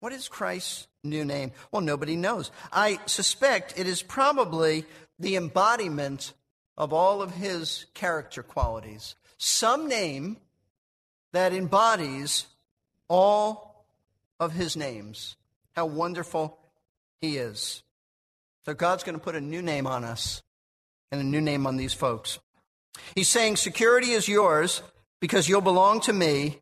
What 0.00 0.12
is 0.12 0.28
Christ's 0.28 0.86
new 1.02 1.24
name? 1.24 1.52
Well, 1.72 1.82
nobody 1.82 2.14
knows. 2.14 2.52
I 2.72 3.00
suspect 3.06 3.78
it 3.78 3.88
is 3.88 4.02
probably 4.02 4.84
the 5.18 5.36
embodiment 5.36 6.32
of 6.76 6.92
all 6.92 7.22
of 7.22 7.34
his 7.34 7.86
character 7.94 8.42
qualities. 8.42 9.16
Some 9.36 9.88
name 9.88 10.36
that 11.32 11.52
embodies 11.52 12.46
all 13.08 13.86
of 14.38 14.52
his 14.52 14.76
names. 14.76 15.36
How 15.72 15.86
wonderful 15.86 16.58
he 17.24 17.36
is. 17.36 17.82
So 18.64 18.74
God's 18.74 19.04
going 19.04 19.18
to 19.18 19.24
put 19.24 19.34
a 19.34 19.40
new 19.40 19.62
name 19.62 19.86
on 19.86 20.04
us 20.04 20.42
and 21.10 21.20
a 21.20 21.24
new 21.24 21.40
name 21.40 21.66
on 21.66 21.76
these 21.76 21.92
folks. 21.92 22.38
He's 23.14 23.28
saying, 23.28 23.56
Security 23.56 24.10
is 24.10 24.28
yours 24.28 24.82
because 25.20 25.48
you'll 25.48 25.60
belong 25.60 26.00
to 26.02 26.12
me. 26.12 26.60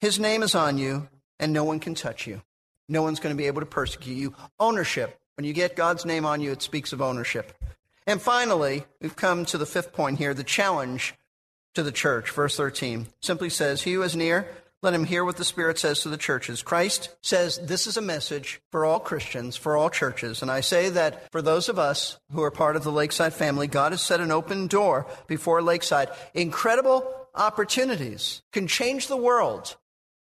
His 0.00 0.18
name 0.18 0.42
is 0.42 0.54
on 0.54 0.76
you, 0.76 1.08
and 1.38 1.52
no 1.52 1.64
one 1.64 1.80
can 1.80 1.94
touch 1.94 2.26
you. 2.26 2.42
No 2.88 3.02
one's 3.02 3.20
going 3.20 3.34
to 3.34 3.38
be 3.38 3.46
able 3.46 3.60
to 3.60 3.66
persecute 3.66 4.14
you. 4.14 4.34
Ownership. 4.60 5.18
When 5.36 5.44
you 5.44 5.52
get 5.52 5.76
God's 5.76 6.04
name 6.04 6.26
on 6.26 6.40
you, 6.40 6.52
it 6.52 6.62
speaks 6.62 6.92
of 6.92 7.00
ownership. 7.00 7.52
And 8.06 8.20
finally, 8.20 8.84
we've 9.00 9.16
come 9.16 9.46
to 9.46 9.58
the 9.58 9.66
fifth 9.66 9.92
point 9.92 10.18
here 10.18 10.34
the 10.34 10.44
challenge 10.44 11.14
to 11.74 11.82
the 11.82 11.92
church. 11.92 12.30
Verse 12.30 12.56
13 12.56 13.06
simply 13.20 13.48
says, 13.48 13.82
He 13.82 13.94
who 13.94 14.02
is 14.02 14.14
near, 14.14 14.48
let 14.84 14.94
him 14.94 15.04
hear 15.04 15.24
what 15.24 15.36
the 15.36 15.44
Spirit 15.44 15.78
says 15.78 16.00
to 16.00 16.10
the 16.10 16.16
churches. 16.16 16.62
Christ 16.62 17.16
says 17.22 17.58
this 17.58 17.86
is 17.86 17.96
a 17.96 18.02
message 18.02 18.60
for 18.70 18.84
all 18.84 19.00
Christians, 19.00 19.56
for 19.56 19.76
all 19.76 19.88
churches. 19.88 20.42
And 20.42 20.50
I 20.50 20.60
say 20.60 20.90
that 20.90 21.32
for 21.32 21.40
those 21.40 21.68
of 21.68 21.78
us 21.78 22.18
who 22.30 22.42
are 22.42 22.50
part 22.50 22.76
of 22.76 22.84
the 22.84 22.92
Lakeside 22.92 23.32
family, 23.32 23.66
God 23.66 23.92
has 23.92 24.02
set 24.02 24.20
an 24.20 24.30
open 24.30 24.66
door 24.66 25.06
before 25.26 25.62
Lakeside. 25.62 26.10
Incredible 26.34 27.10
opportunities 27.34 28.42
can 28.52 28.66
change 28.66 29.08
the 29.08 29.16
world 29.16 29.76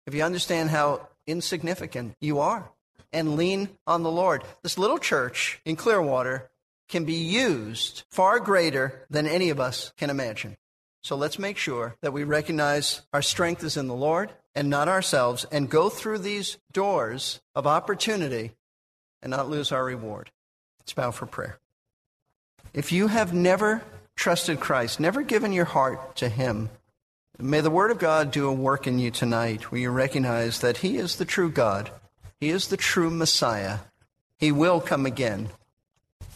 if 0.06 0.14
you 0.14 0.22
understand 0.22 0.70
how 0.70 1.08
insignificant 1.26 2.14
you 2.20 2.38
are 2.38 2.70
and 3.12 3.36
lean 3.36 3.68
on 3.86 4.02
the 4.02 4.10
Lord. 4.10 4.44
This 4.62 4.78
little 4.78 4.98
church 4.98 5.60
in 5.64 5.76
Clearwater 5.76 6.50
can 6.88 7.04
be 7.04 7.14
used 7.14 8.04
far 8.10 8.38
greater 8.38 9.06
than 9.10 9.26
any 9.26 9.50
of 9.50 9.58
us 9.58 9.92
can 9.96 10.10
imagine. 10.10 10.56
So 11.02 11.16
let's 11.16 11.38
make 11.38 11.56
sure 11.56 11.96
that 12.00 12.12
we 12.12 12.22
recognize 12.22 13.02
our 13.12 13.22
strength 13.22 13.64
is 13.64 13.76
in 13.76 13.88
the 13.88 13.94
Lord 13.94 14.32
and 14.54 14.68
not 14.68 14.88
ourselves 14.88 15.46
and 15.50 15.70
go 15.70 15.88
through 15.88 16.18
these 16.18 16.58
doors 16.72 17.40
of 17.54 17.66
opportunity 17.66 18.52
and 19.22 19.30
not 19.30 19.48
lose 19.48 19.72
our 19.72 19.84
reward. 19.84 20.30
Let's 20.80 20.92
bow 20.92 21.10
for 21.10 21.26
prayer. 21.26 21.58
If 22.74 22.92
you 22.92 23.08
have 23.08 23.32
never 23.32 23.82
trusted 24.16 24.60
Christ, 24.60 25.00
never 25.00 25.22
given 25.22 25.52
your 25.52 25.64
heart 25.64 26.16
to 26.16 26.28
Him, 26.28 26.70
may 27.38 27.60
the 27.60 27.70
Word 27.70 27.90
of 27.90 27.98
God 27.98 28.30
do 28.30 28.48
a 28.48 28.52
work 28.52 28.86
in 28.86 28.98
you 28.98 29.10
tonight 29.10 29.70
where 29.70 29.80
you 29.80 29.90
recognize 29.90 30.60
that 30.60 30.78
He 30.78 30.96
is 30.96 31.16
the 31.16 31.24
true 31.24 31.50
God, 31.50 31.90
He 32.40 32.50
is 32.50 32.68
the 32.68 32.76
true 32.76 33.10
Messiah. 33.10 33.78
He 34.36 34.50
will 34.50 34.80
come 34.80 35.06
again. 35.06 35.50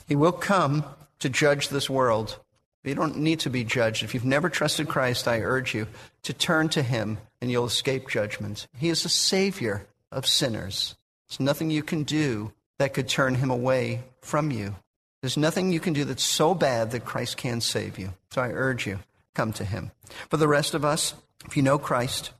He 0.07 0.14
will 0.14 0.31
come 0.31 0.85
to 1.18 1.29
judge 1.29 1.68
this 1.68 1.90
world. 1.90 2.38
You 2.87 2.94
don't 2.94 3.18
need 3.18 3.40
to 3.40 3.51
be 3.51 3.64
judged. 3.64 4.05
If 4.05 4.14
you've 4.14 4.25
never 4.25 4.49
trusted 4.49 4.88
Christ, 4.88 5.27
I 5.27 5.40
urge 5.40 5.75
you 5.75 5.88
to 6.22 6.33
turn 6.33 6.68
to 6.70 6.83
Him 6.83 7.18
and 7.40 7.51
you'll 7.51 7.66
escape 7.66 8.09
judgment. 8.09 8.68
He 8.79 8.88
is 8.88 9.05
a 9.05 9.09
Savior 9.09 9.87
of 10.12 10.27
sinners. 10.27 10.94
There's 11.29 11.40
nothing 11.40 11.70
you 11.70 11.83
can 11.83 12.05
do 12.05 12.53
that 12.79 12.94
could 12.94 13.09
turn 13.09 13.35
Him 13.35 13.51
away 13.51 14.05
from 14.20 14.51
you. 14.51 14.77
There's 15.20 15.37
nothing 15.37 15.72
you 15.72 15.81
can 15.81 15.94
do 15.94 16.05
that's 16.05 16.22
so 16.22 16.55
bad 16.55 16.92
that 16.92 17.05
Christ 17.05 17.37
can't 17.37 17.62
save 17.62 17.99
you. 17.99 18.14
So 18.31 18.42
I 18.42 18.51
urge 18.51 18.87
you, 18.87 19.01
come 19.35 19.53
to 19.55 19.64
Him. 19.64 19.90
For 20.31 20.37
the 20.37 20.49
rest 20.49 20.75
of 20.75 20.85
us, 20.85 21.14
if 21.46 21.57
you 21.57 21.64
know 21.64 21.79
Christ, 21.79 22.31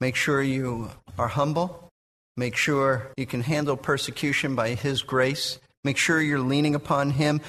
make 0.00 0.16
sure 0.16 0.42
you 0.42 0.90
are 1.18 1.28
humble. 1.28 1.90
Make 2.36 2.56
sure 2.56 3.10
you 3.16 3.24
can 3.24 3.40
handle 3.40 3.78
persecution 3.78 4.54
by 4.54 4.74
His 4.74 5.00
grace. 5.02 5.58
Make 5.84 5.96
sure 5.96 6.20
you're 6.20 6.40
leaning 6.40 6.74
upon 6.74 7.12
Him 7.12 7.40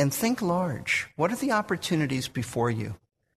and 0.00 0.14
think 0.14 0.40
large. 0.40 1.08
What 1.16 1.30
are 1.30 1.36
the 1.36 1.52
opportunities 1.52 2.26
before 2.26 2.70
you? 2.70 2.96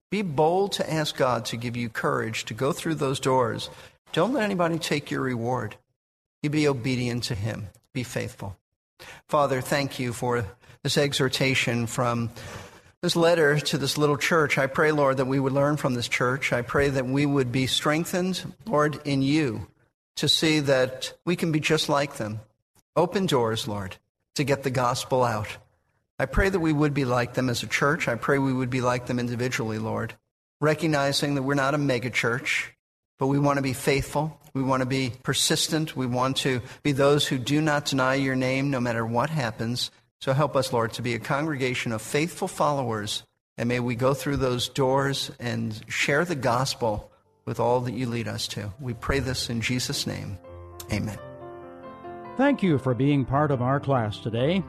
Be 0.09 0.21
bold 0.21 0.71
to 0.73 0.89
ask 0.89 1.17
God 1.17 1.43
to 1.45 1.57
give 1.57 1.75
you 1.75 1.89
courage 1.89 2.45
to 2.45 2.53
go 2.53 2.71
through 2.71 2.95
those 2.95 3.19
doors. 3.19 3.69
Don't 4.13 4.31
let 4.31 4.43
anybody 4.43 4.79
take 4.79 5.11
your 5.11 5.19
reward. 5.19 5.75
You 6.41 6.49
be 6.49 6.69
obedient 6.69 7.25
to 7.25 7.35
Him. 7.35 7.67
Be 7.91 8.03
faithful. 8.03 8.55
Father, 9.27 9.59
thank 9.59 9.99
you 9.99 10.13
for 10.13 10.45
this 10.83 10.97
exhortation 10.97 11.85
from 11.85 12.29
this 13.01 13.17
letter 13.17 13.59
to 13.59 13.77
this 13.77 13.97
little 13.97 14.17
church. 14.17 14.57
I 14.57 14.67
pray, 14.67 14.93
Lord, 14.93 15.17
that 15.17 15.25
we 15.25 15.41
would 15.41 15.51
learn 15.51 15.75
from 15.75 15.95
this 15.95 16.07
church. 16.07 16.53
I 16.53 16.61
pray 16.61 16.87
that 16.87 17.05
we 17.05 17.25
would 17.25 17.51
be 17.51 17.67
strengthened, 17.67 18.53
Lord, 18.65 19.01
in 19.03 19.21
you 19.21 19.67
to 20.15 20.29
see 20.29 20.61
that 20.61 21.11
we 21.25 21.35
can 21.35 21.51
be 21.51 21.59
just 21.59 21.89
like 21.89 22.15
them. 22.15 22.39
Open 22.95 23.25
doors, 23.25 23.67
Lord, 23.67 23.97
to 24.35 24.45
get 24.45 24.63
the 24.63 24.71
gospel 24.71 25.23
out. 25.23 25.57
I 26.23 26.25
pray 26.25 26.47
that 26.47 26.61
we 26.61 26.71
would 26.71 26.93
be 26.93 27.03
like 27.03 27.33
them 27.33 27.49
as 27.49 27.63
a 27.63 27.67
church. 27.67 28.07
I 28.07 28.15
pray 28.15 28.39
we 28.39 28.53
would 28.53 28.69
be 28.69 28.79
like 28.79 29.07
them 29.07 29.19
individually, 29.19 29.77
Lord, 29.77 30.13
recognizing 30.61 31.35
that 31.35 31.41
we're 31.41 31.53
not 31.53 31.73
a 31.73 31.77
mega 31.77 32.09
church, 32.09 32.71
but 33.19 33.27
we 33.27 33.37
want 33.37 33.57
to 33.57 33.61
be 33.61 33.73
faithful. 33.73 34.39
We 34.53 34.63
want 34.63 34.79
to 34.79 34.85
be 34.85 35.11
persistent. 35.23 35.97
We 35.97 36.05
want 36.05 36.37
to 36.37 36.61
be 36.81 36.93
those 36.93 37.27
who 37.27 37.37
do 37.37 37.59
not 37.59 37.83
deny 37.83 38.15
your 38.15 38.37
name 38.37 38.71
no 38.71 38.79
matter 38.79 39.05
what 39.05 39.31
happens. 39.31 39.91
So 40.21 40.31
help 40.31 40.55
us, 40.55 40.71
Lord, 40.71 40.93
to 40.93 41.01
be 41.01 41.13
a 41.13 41.19
congregation 41.19 41.91
of 41.91 42.01
faithful 42.01 42.47
followers. 42.47 43.23
And 43.57 43.67
may 43.67 43.81
we 43.81 43.95
go 43.95 44.13
through 44.13 44.37
those 44.37 44.69
doors 44.69 45.29
and 45.41 45.83
share 45.89 46.23
the 46.23 46.35
gospel 46.35 47.11
with 47.43 47.59
all 47.59 47.81
that 47.81 47.95
you 47.95 48.07
lead 48.07 48.29
us 48.29 48.47
to. 48.47 48.71
We 48.79 48.93
pray 48.93 49.19
this 49.19 49.49
in 49.49 49.59
Jesus' 49.59 50.07
name. 50.07 50.37
Amen. 50.89 51.19
Thank 52.37 52.63
you 52.63 52.77
for 52.77 52.93
being 52.93 53.25
part 53.25 53.51
of 53.51 53.61
our 53.61 53.81
class 53.81 54.19
today. 54.19 54.63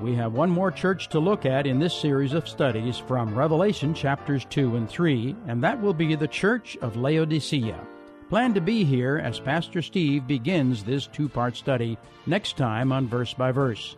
We 0.00 0.14
have 0.14 0.32
one 0.32 0.48
more 0.48 0.70
church 0.70 1.10
to 1.10 1.18
look 1.18 1.44
at 1.44 1.66
in 1.66 1.78
this 1.78 1.94
series 1.94 2.32
of 2.32 2.48
studies 2.48 2.96
from 2.96 3.34
Revelation 3.34 3.92
chapters 3.92 4.46
2 4.46 4.76
and 4.76 4.88
3, 4.88 5.36
and 5.46 5.62
that 5.62 5.78
will 5.78 5.92
be 5.92 6.14
the 6.14 6.26
Church 6.26 6.78
of 6.80 6.96
Laodicea. 6.96 7.86
Plan 8.30 8.54
to 8.54 8.62
be 8.62 8.82
here 8.82 9.18
as 9.18 9.38
Pastor 9.38 9.82
Steve 9.82 10.26
begins 10.26 10.84
this 10.84 11.06
two 11.06 11.28
part 11.28 11.54
study 11.54 11.98
next 12.24 12.56
time 12.56 12.92
on 12.92 13.08
Verse 13.08 13.34
by 13.34 13.52
Verse. 13.52 13.94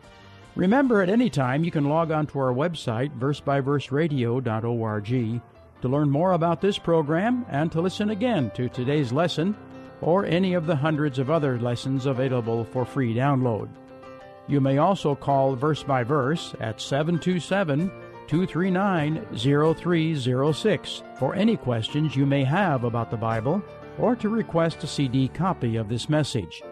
Remember, 0.57 1.03
at 1.03 1.09
any 1.09 1.31
time 1.31 1.63
you 1.63 1.71
can 1.71 1.89
log 1.89 2.11
on 2.11 2.27
to 2.29 2.39
our 2.41 2.53
website, 2.53 3.17
versebyverseradio.org, 3.19 5.41
to 5.83 5.89
learn 5.89 6.11
more 6.11 6.33
about 6.33 6.61
this 6.61 6.79
program 6.79 7.47
and 7.49 7.71
to 7.71 7.81
listen 7.81 8.11
again 8.11 8.51
to 8.57 8.69
today's 8.69 9.13
lesson 9.13 9.57
or 10.01 10.27
any 10.27 10.55
of 10.55 10.67
the 10.67 10.75
hundreds 10.75 11.21
of 11.21 11.31
other 11.31 11.61
lessons 11.61 12.07
available 12.07 12.65
for 12.65 12.85
free 12.85 13.15
download. 13.15 13.69
You 14.49 14.61
may 14.61 14.79
also 14.79 15.15
call 15.15 15.55
verse 15.55 15.83
by 15.83 16.03
verse 16.03 16.55
at 16.61 16.81
727 16.81 17.91
239 18.27 19.27
0306 19.37 21.03
for 21.19 21.35
any 21.35 21.57
questions 21.57 22.17
you 22.17 22.27
may 22.27 22.45
have 22.45 22.85
about 22.85 23.11
the 23.11 23.17
Bible 23.17 23.63
or 23.99 24.15
to 24.17 24.29
request 24.29 24.85
a 24.85 24.87
CD 24.87 25.29
copy 25.29 25.77
of 25.77 25.89
this 25.89 26.09
message. 26.09 26.63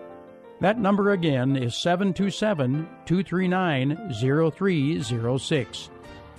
That 0.60 0.78
number 0.78 1.12
again 1.12 1.56
is 1.56 1.74
727 1.76 2.88
239 3.06 4.12
0306. 4.12 5.90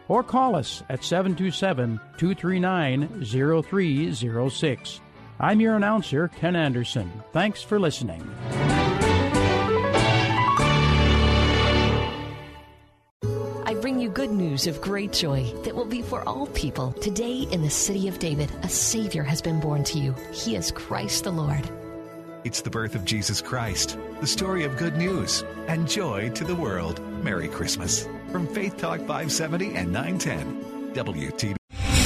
Or 0.08 0.22
call 0.22 0.54
us 0.56 0.82
at 0.88 1.04
727 1.04 2.00
239 2.16 3.24
0306. 3.24 5.00
I'm 5.38 5.60
your 5.60 5.76
announcer, 5.76 6.28
Ken 6.28 6.56
Anderson. 6.56 7.12
Thanks 7.32 7.62
for 7.62 7.78
listening. 7.78 8.26
Bring 13.86 14.00
you 14.00 14.10
good 14.10 14.32
news 14.32 14.66
of 14.66 14.80
great 14.80 15.12
joy 15.12 15.44
that 15.62 15.72
will 15.72 15.84
be 15.84 16.02
for 16.02 16.28
all 16.28 16.48
people. 16.48 16.90
Today, 16.94 17.46
in 17.52 17.62
the 17.62 17.70
city 17.70 18.08
of 18.08 18.18
David, 18.18 18.50
a 18.64 18.68
Savior 18.68 19.22
has 19.22 19.40
been 19.40 19.60
born 19.60 19.84
to 19.84 19.96
you. 19.96 20.12
He 20.32 20.56
is 20.56 20.72
Christ 20.72 21.22
the 21.22 21.30
Lord. 21.30 21.70
It's 22.42 22.62
the 22.62 22.68
birth 22.68 22.96
of 22.96 23.04
Jesus 23.04 23.40
Christ, 23.40 23.96
the 24.20 24.26
story 24.26 24.64
of 24.64 24.76
good 24.76 24.96
news 24.96 25.44
and 25.68 25.88
joy 25.88 26.30
to 26.30 26.42
the 26.42 26.56
world. 26.56 27.00
Merry 27.22 27.46
Christmas 27.46 28.08
from 28.32 28.48
Faith 28.48 28.76
Talk 28.76 28.98
570 28.98 29.76
and 29.76 29.92
910 29.92 30.92
WTB. 30.92 31.65